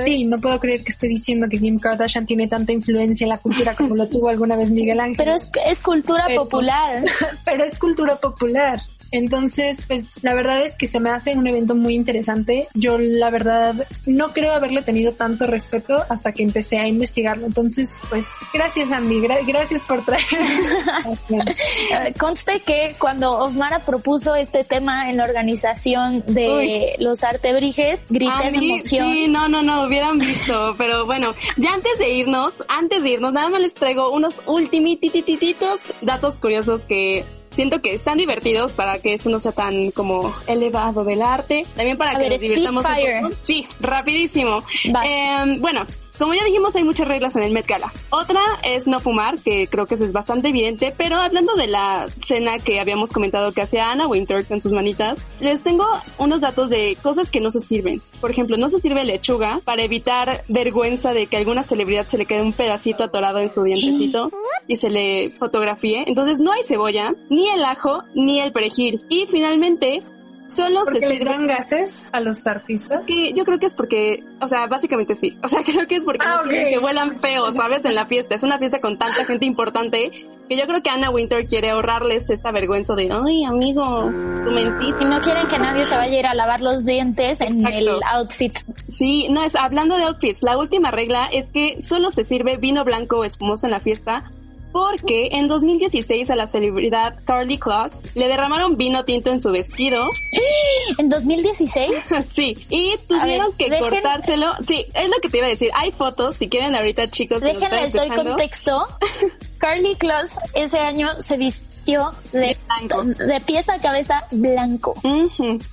Sí, 0.05 0.23
no 0.25 0.39
puedo 0.39 0.59
creer 0.59 0.83
que 0.83 0.89
estoy 0.89 1.09
diciendo 1.09 1.47
que 1.49 1.59
Kim 1.59 1.77
Kardashian 1.79 2.25
tiene 2.25 2.47
tanta 2.47 2.71
influencia 2.71 3.25
en 3.25 3.29
la 3.29 3.37
cultura 3.37 3.75
como 3.75 3.95
lo 3.95 4.07
tuvo 4.07 4.29
alguna 4.29 4.55
vez 4.55 4.71
Miguel 4.71 4.99
Ángel. 4.99 5.17
Pero 5.17 5.33
es, 5.33 5.49
es 5.65 5.81
cultura 5.81 6.23
Pero- 6.27 6.43
popular. 6.43 7.03
pero 7.45 7.63
es 7.63 7.77
cultura 7.77 8.15
popular. 8.15 8.79
Entonces, 9.11 9.83
pues 9.87 10.23
la 10.23 10.33
verdad 10.35 10.61
es 10.65 10.77
que 10.77 10.87
se 10.87 10.99
me 10.99 11.09
hace 11.09 11.35
un 11.35 11.47
evento 11.47 11.75
muy 11.75 11.93
interesante. 11.95 12.67
Yo 12.73 12.97
la 12.97 13.29
verdad 13.29 13.87
no 14.05 14.29
creo 14.33 14.53
haberle 14.53 14.81
tenido 14.81 15.13
tanto 15.13 15.47
respeto 15.47 16.03
hasta 16.09 16.31
que 16.33 16.43
empecé 16.43 16.77
a 16.79 16.87
investigarlo. 16.87 17.45
Entonces, 17.47 17.91
pues 18.09 18.25
gracias 18.53 18.91
Andy, 18.91 19.21
gra- 19.21 19.45
gracias 19.45 19.83
por 19.83 20.03
traer. 20.05 20.23
Conste 22.19 22.59
que 22.61 22.95
cuando 22.99 23.37
Osmara 23.37 23.79
propuso 23.79 24.35
este 24.35 24.63
tema 24.63 25.09
en 25.09 25.17
la 25.17 25.23
organización 25.23 26.23
de 26.27 26.95
los 26.99 27.23
artebrijes, 27.23 28.03
grité 28.09 28.51
de 28.51 28.57
emoción. 28.57 29.13
Sí, 29.13 29.27
no, 29.27 29.47
no, 29.47 29.61
no, 29.61 29.83
hubieran 29.83 30.17
visto. 30.19 30.75
Pero 30.77 31.05
bueno, 31.05 31.33
ya 31.57 31.73
antes 31.73 31.97
de 31.99 32.13
irnos, 32.13 32.53
antes 32.67 33.03
de 33.03 33.09
irnos, 33.11 33.33
nada 33.33 33.49
más 33.49 33.59
les 33.61 33.73
traigo 33.73 34.11
unos 34.11 34.41
ultimititititos 34.45 35.79
datos 36.01 36.37
curiosos 36.37 36.81
que 36.83 37.25
siento 37.57 37.81
que 37.81 37.95
están 37.95 38.19
divertidos 38.19 38.73
para 38.73 38.99
que 38.99 39.15
esto 39.15 39.31
no 39.31 39.39
sea 39.39 39.51
tan 39.51 39.89
como 39.89 40.31
elevado 40.45 41.03
del 41.03 41.23
arte. 41.23 41.65
También 41.75 41.97
para 41.97 42.11
A 42.11 42.13
que 42.13 42.19
ver, 42.21 42.31
nos 42.33 42.41
divirtamos 42.41 42.85
un 42.85 43.21
poco. 43.21 43.35
Sí, 43.41 43.67
rapidísimo. 43.79 44.63
Em, 44.83 45.59
bueno. 45.59 45.85
Como 46.17 46.33
ya 46.33 46.43
dijimos, 46.43 46.75
hay 46.75 46.83
muchas 46.83 47.07
reglas 47.07 47.35
en 47.35 47.43
el 47.43 47.51
Met 47.51 47.67
Gala. 47.67 47.93
Otra 48.09 48.41
es 48.63 48.87
no 48.87 48.99
fumar, 48.99 49.39
que 49.39 49.67
creo 49.67 49.85
que 49.85 49.95
eso 49.95 50.05
es 50.05 50.13
bastante 50.13 50.49
evidente, 50.49 50.93
pero 50.97 51.17
hablando 51.17 51.53
de 51.55 51.67
la 51.67 52.07
cena 52.25 52.59
que 52.59 52.79
habíamos 52.79 53.11
comentado 53.11 53.51
que 53.51 53.61
hacía 53.61 53.91
Anna 53.91 54.07
Winter 54.07 54.45
con 54.45 54.61
sus 54.61 54.73
manitas, 54.73 55.19
les 55.39 55.61
tengo 55.61 55.85
unos 56.17 56.41
datos 56.41 56.69
de 56.69 56.97
cosas 57.01 57.29
que 57.29 57.41
no 57.41 57.51
se 57.51 57.59
sirven. 57.59 58.01
Por 58.19 58.31
ejemplo, 58.31 58.57
no 58.57 58.69
se 58.69 58.79
sirve 58.79 59.03
lechuga 59.03 59.59
para 59.63 59.83
evitar 59.83 60.43
vergüenza 60.47 61.13
de 61.13 61.27
que 61.27 61.37
a 61.37 61.39
alguna 61.39 61.63
celebridad 61.63 62.07
se 62.07 62.17
le 62.17 62.25
quede 62.25 62.41
un 62.41 62.53
pedacito 62.53 63.03
atorado 63.03 63.39
en 63.39 63.49
su 63.49 63.63
dientecito 63.63 64.31
y 64.67 64.77
se 64.77 64.89
le 64.89 65.29
fotografíe. 65.29 66.03
Entonces 66.07 66.39
no 66.39 66.51
hay 66.51 66.63
cebolla, 66.63 67.13
ni 67.29 67.49
el 67.49 67.63
ajo, 67.63 68.03
ni 68.15 68.39
el 68.39 68.51
perejil. 68.51 69.01
Y 69.09 69.27
finalmente, 69.27 70.01
solo 70.47 70.83
se 70.85 70.93
les 70.99 71.09
sirve... 71.09 71.25
dan 71.25 71.47
gases 71.47 72.09
a 72.11 72.19
los 72.19 72.45
artistas. 72.47 73.03
Que 73.05 73.33
yo 73.33 73.43
creo 73.45 73.59
que 73.59 73.65
es 73.67 73.73
porque, 73.75 74.23
o 74.41 74.47
sea, 74.47 74.65
básicamente 74.67 75.15
sí. 75.15 75.37
O 75.43 75.47
sea, 75.47 75.61
creo 75.65 75.87
que 75.87 75.95
es 75.97 76.05
porque 76.05 76.25
Ah, 76.25 76.41
que 76.49 76.79
huelan 76.79 77.19
feos, 77.19 77.55
¿sabes? 77.55 77.83
En 77.85 77.95
la 77.95 78.05
fiesta. 78.05 78.35
Es 78.35 78.43
una 78.43 78.57
fiesta 78.57 78.79
con 78.81 78.97
tanta 78.97 79.23
gente 79.25 79.45
importante 79.45 80.11
que 80.49 80.55
yo 80.57 80.65
creo 80.65 80.81
que 80.81 80.89
Anna 80.89 81.09
Winter 81.09 81.45
quiere 81.45 81.71
ahorrarles 81.71 82.29
esta 82.29 82.51
vergüenza 82.51 82.95
de, 82.95 83.09
ay, 83.11 83.43
amigo, 83.43 84.09
tu 84.43 84.49
Y 84.51 84.53
mentís. 84.53 84.95
no 85.05 85.19
quieren 85.19 85.45
que 85.47 85.59
nadie 85.59 85.83
se 85.83 85.95
vaya 85.95 86.15
a 86.15 86.19
ir 86.19 86.27
a 86.27 86.33
lavar 86.33 86.61
los 86.61 86.85
dientes 86.85 87.41
en 87.41 87.65
Exacto. 87.65 87.77
el 87.77 87.89
outfit. 88.13 88.57
Sí, 88.89 89.27
no, 89.29 89.43
es 89.43 89.55
hablando 89.55 89.97
de 89.97 90.03
outfits. 90.05 90.41
La 90.43 90.57
última 90.57 90.89
regla 90.91 91.25
es 91.31 91.51
que 91.51 91.81
solo 91.81 92.09
se 92.11 92.23
sirve 92.23 92.55
vino 92.57 92.85
blanco 92.85 93.17
o 93.17 93.23
espumoso 93.25 93.67
en 93.67 93.71
la 93.71 93.79
fiesta. 93.81 94.31
Porque 94.77 95.29
en 95.31 95.47
2016 95.47 96.29
a 96.29 96.35
la 96.35 96.45
celebridad 96.45 97.15
Carly 97.25 97.57
Claus 97.57 98.03
le 98.13 98.27
derramaron 98.27 98.77
vino 98.77 99.03
tinto 99.05 99.31
en 99.31 99.41
su 99.41 99.51
vestido. 99.51 100.07
En 100.99 101.09
2016, 101.09 102.13
sí, 102.33 102.55
y 102.69 102.95
tuvieron 103.07 103.47
ver, 103.47 103.57
que 103.57 103.69
dejen- 103.69 103.79
cortárselo. 103.79 104.53
Sí, 104.65 104.85
es 104.93 105.09
lo 105.09 105.17
que 105.21 105.29
te 105.29 105.37
iba 105.37 105.47
a 105.47 105.49
decir. 105.49 105.69
Hay 105.75 105.91
fotos, 105.91 106.35
si 106.35 106.47
quieren 106.47 106.75
ahorita 106.75 107.07
chicos. 107.09 107.41
déjenles 107.41 107.91
doy 107.91 108.07
contexto. 108.09 108.87
Carly 109.57 109.95
Claus 109.95 110.35
ese 110.53 110.77
año 110.77 111.09
se 111.19 111.37
vistió 111.37 112.11
de, 112.31 112.55
blanco. 112.67 113.03
de 113.03 113.41
pies 113.41 113.67
a 113.69 113.79
cabeza 113.79 114.25
blanco. 114.31 114.93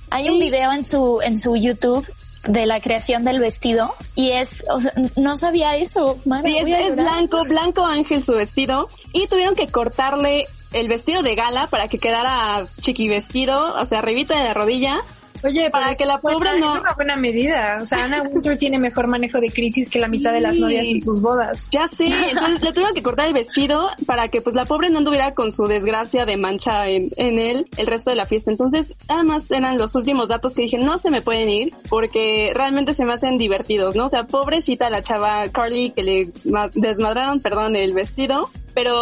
Hay 0.09 0.29
un 0.29 0.39
video 0.39 0.71
en 0.73 0.83
su 0.83 1.21
en 1.21 1.37
su 1.37 1.55
YouTube 1.55 2.05
de 2.47 2.65
la 2.65 2.79
creación 2.79 3.23
del 3.23 3.39
vestido 3.39 3.95
y 4.15 4.31
es, 4.31 4.49
o 4.69 4.79
sea, 4.79 4.93
no 5.15 5.37
sabía 5.37 5.75
eso. 5.75 6.17
Mara, 6.25 6.43
Sí, 6.43 6.57
es, 6.57 6.87
es 6.87 6.95
blanco, 6.95 7.43
blanco 7.45 7.85
ángel 7.85 8.23
su 8.23 8.33
vestido. 8.33 8.87
Y 9.13 9.27
tuvieron 9.27 9.55
que 9.55 9.67
cortarle 9.67 10.45
el 10.73 10.87
vestido 10.87 11.23
de 11.23 11.35
gala 11.35 11.67
para 11.67 11.87
que 11.87 11.97
quedara 11.97 12.65
chiqui 12.81 13.07
vestido, 13.07 13.75
o 13.79 13.85
sea, 13.85 13.99
arribita 13.99 14.37
de 14.37 14.43
la 14.43 14.53
rodilla. 14.53 15.01
Oye, 15.45 15.69
Para 15.69 15.93
que 15.95 16.05
la 16.05 16.17
buena- 16.17 16.37
pobre 16.37 16.59
no- 16.59 16.75
Es 16.75 16.81
una 16.81 16.93
buena 16.93 17.15
medida. 17.15 17.79
O 17.81 17.85
sea, 17.85 18.05
Anna 18.05 18.21
Wintour 18.23 18.55
tiene 18.57 18.79
mejor 18.79 19.07
manejo 19.07 19.39
de 19.39 19.49
crisis 19.51 19.89
que 19.89 19.99
la 19.99 20.07
mitad 20.07 20.33
de 20.33 20.41
las 20.41 20.57
novias 20.57 20.85
en 20.87 21.01
sus 21.01 21.21
bodas. 21.21 21.69
Ya 21.71 21.87
sé, 21.87 22.07
entonces 22.07 22.61
le 22.61 22.71
tuvieron 22.73 22.93
que 22.95 23.03
cortar 23.03 23.27
el 23.27 23.33
vestido 23.33 23.89
para 24.05 24.27
que 24.27 24.41
pues 24.41 24.55
la 24.55 24.65
pobre 24.65 24.89
no 24.89 24.97
anduviera 24.99 25.33
con 25.33 25.51
su 25.51 25.65
desgracia 25.67 26.25
de 26.25 26.37
mancha 26.37 26.87
en, 26.89 27.09
en 27.17 27.39
él 27.39 27.67
el 27.77 27.87
resto 27.87 28.09
de 28.09 28.15
la 28.15 28.25
fiesta. 28.25 28.51
Entonces, 28.51 28.95
además 29.07 29.49
eran 29.51 29.77
los 29.77 29.95
últimos 29.95 30.27
datos 30.27 30.55
que 30.55 30.63
dije, 30.63 30.77
no 30.77 30.97
se 30.97 31.09
me 31.11 31.21
pueden 31.21 31.49
ir 31.49 31.73
porque 31.89 32.51
realmente 32.55 32.93
se 32.93 33.05
me 33.05 33.13
hacen 33.13 33.37
divertidos, 33.37 33.95
¿no? 33.95 34.05
O 34.05 34.09
sea, 34.09 34.23
pobrecita 34.23 34.89
la 34.89 35.03
chava 35.03 35.47
Carly 35.49 35.91
que 35.91 36.03
le 36.03 36.29
ma- 36.45 36.69
desmadraron, 36.73 37.39
perdón, 37.39 37.75
el 37.75 37.93
vestido. 37.93 38.49
Pero 38.73 38.93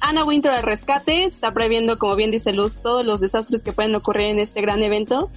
Anna 0.00 0.24
Winter 0.24 0.50
al 0.50 0.64
rescate 0.64 1.24
está 1.26 1.52
previendo, 1.52 1.96
como 1.96 2.16
bien 2.16 2.32
dice 2.32 2.52
Luz, 2.52 2.78
todos 2.82 3.06
los 3.06 3.20
desastres 3.20 3.62
que 3.62 3.72
pueden 3.72 3.94
ocurrir 3.94 4.26
en 4.30 4.40
este 4.40 4.60
gran 4.60 4.82
evento. 4.82 5.30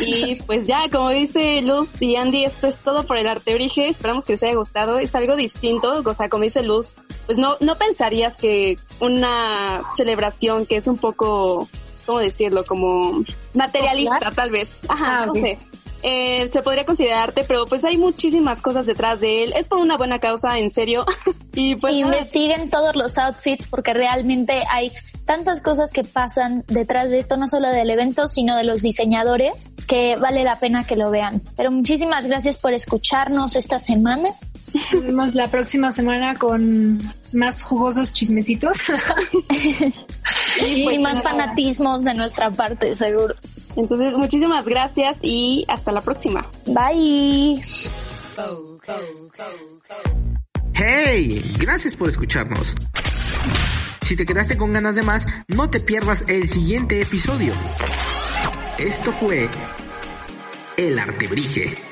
Y 0.00 0.36
pues 0.42 0.66
ya, 0.66 0.88
como 0.90 1.10
dice 1.10 1.60
Luz 1.62 2.00
y 2.02 2.16
Andy, 2.16 2.44
esto 2.44 2.68
es 2.68 2.76
todo 2.78 3.04
por 3.04 3.18
el 3.18 3.26
Artebrige. 3.26 3.88
Esperamos 3.88 4.24
que 4.24 4.34
les 4.34 4.42
haya 4.42 4.54
gustado. 4.54 4.98
Es 4.98 5.14
algo 5.14 5.36
distinto. 5.36 6.02
O 6.04 6.14
sea, 6.14 6.28
como 6.28 6.44
dice 6.44 6.62
Luz, 6.62 6.96
pues 7.26 7.38
no, 7.38 7.56
no 7.60 7.74
pensarías 7.76 8.36
que 8.36 8.78
una 9.00 9.82
celebración 9.96 10.66
que 10.66 10.76
es 10.76 10.86
un 10.86 10.98
poco, 10.98 11.68
¿cómo 12.06 12.18
decirlo? 12.20 12.64
Como 12.64 13.24
materialista, 13.54 14.30
tal 14.30 14.50
vez. 14.50 14.80
Ajá, 14.88 15.22
Ah, 15.22 15.26
no 15.26 15.34
sé. 15.34 15.58
Eh, 16.02 16.48
se 16.52 16.62
podría 16.62 16.84
considerar 16.84 17.24
arte, 17.24 17.44
pero 17.46 17.66
pues 17.66 17.82
hay 17.82 17.96
muchísimas 17.96 18.62
cosas 18.62 18.86
detrás 18.86 19.18
de 19.18 19.42
él. 19.42 19.52
Es 19.56 19.66
por 19.66 19.78
una 19.78 19.96
buena 19.96 20.20
causa, 20.20 20.58
en 20.58 20.70
serio. 20.70 21.04
y 21.54 21.74
pues 21.74 21.94
investiguen 21.94 22.70
todos 22.70 22.94
los 22.94 23.18
outfits 23.18 23.66
porque 23.66 23.94
realmente 23.94 24.62
hay 24.70 24.92
tantas 25.28 25.60
cosas 25.60 25.92
que 25.92 26.04
pasan 26.04 26.64
detrás 26.68 27.10
de 27.10 27.18
esto, 27.18 27.36
no 27.36 27.46
solo 27.48 27.68
del 27.68 27.90
evento, 27.90 28.28
sino 28.28 28.56
de 28.56 28.64
los 28.64 28.80
diseñadores, 28.80 29.70
que 29.86 30.16
vale 30.16 30.42
la 30.42 30.56
pena 30.56 30.84
que 30.84 30.96
lo 30.96 31.10
vean. 31.10 31.42
Pero 31.54 31.70
muchísimas 31.70 32.26
gracias 32.26 32.56
por 32.56 32.72
escucharnos 32.72 33.54
esta 33.54 33.78
semana. 33.78 34.30
Nos 34.72 35.02
vemos 35.02 35.34
la 35.34 35.48
próxima 35.48 35.92
semana 35.92 36.34
con 36.34 36.98
más 37.32 37.62
jugosos 37.62 38.12
chismecitos. 38.12 38.78
Y, 40.60 40.84
pues 40.84 41.00
más 41.00 41.22
fanatismos 41.22 42.02
de 42.02 42.12
nuestra 42.12 42.50
parte, 42.50 42.94
seguro. 42.94 43.34
entonces 43.76 44.14
muchísimas 44.14 44.64
gracias 44.66 45.16
y 45.22 45.64
hasta 45.68 45.92
la 45.92 46.00
próxima. 46.00 46.44
Bye. 46.66 47.62
¡Hey! 50.74 51.42
Gracias 51.58 51.94
por 51.94 52.08
escucharnos. 52.08 52.74
Si 54.08 54.16
te 54.16 54.24
quedaste 54.24 54.56
con 54.56 54.72
ganas 54.72 54.94
de 54.94 55.02
más, 55.02 55.26
no 55.48 55.68
te 55.68 55.80
pierdas 55.80 56.24
el 56.28 56.48
siguiente 56.48 57.02
episodio. 57.02 57.52
Esto 58.78 59.12
fue 59.12 59.50
El 60.78 60.98
Artebrige. 60.98 61.87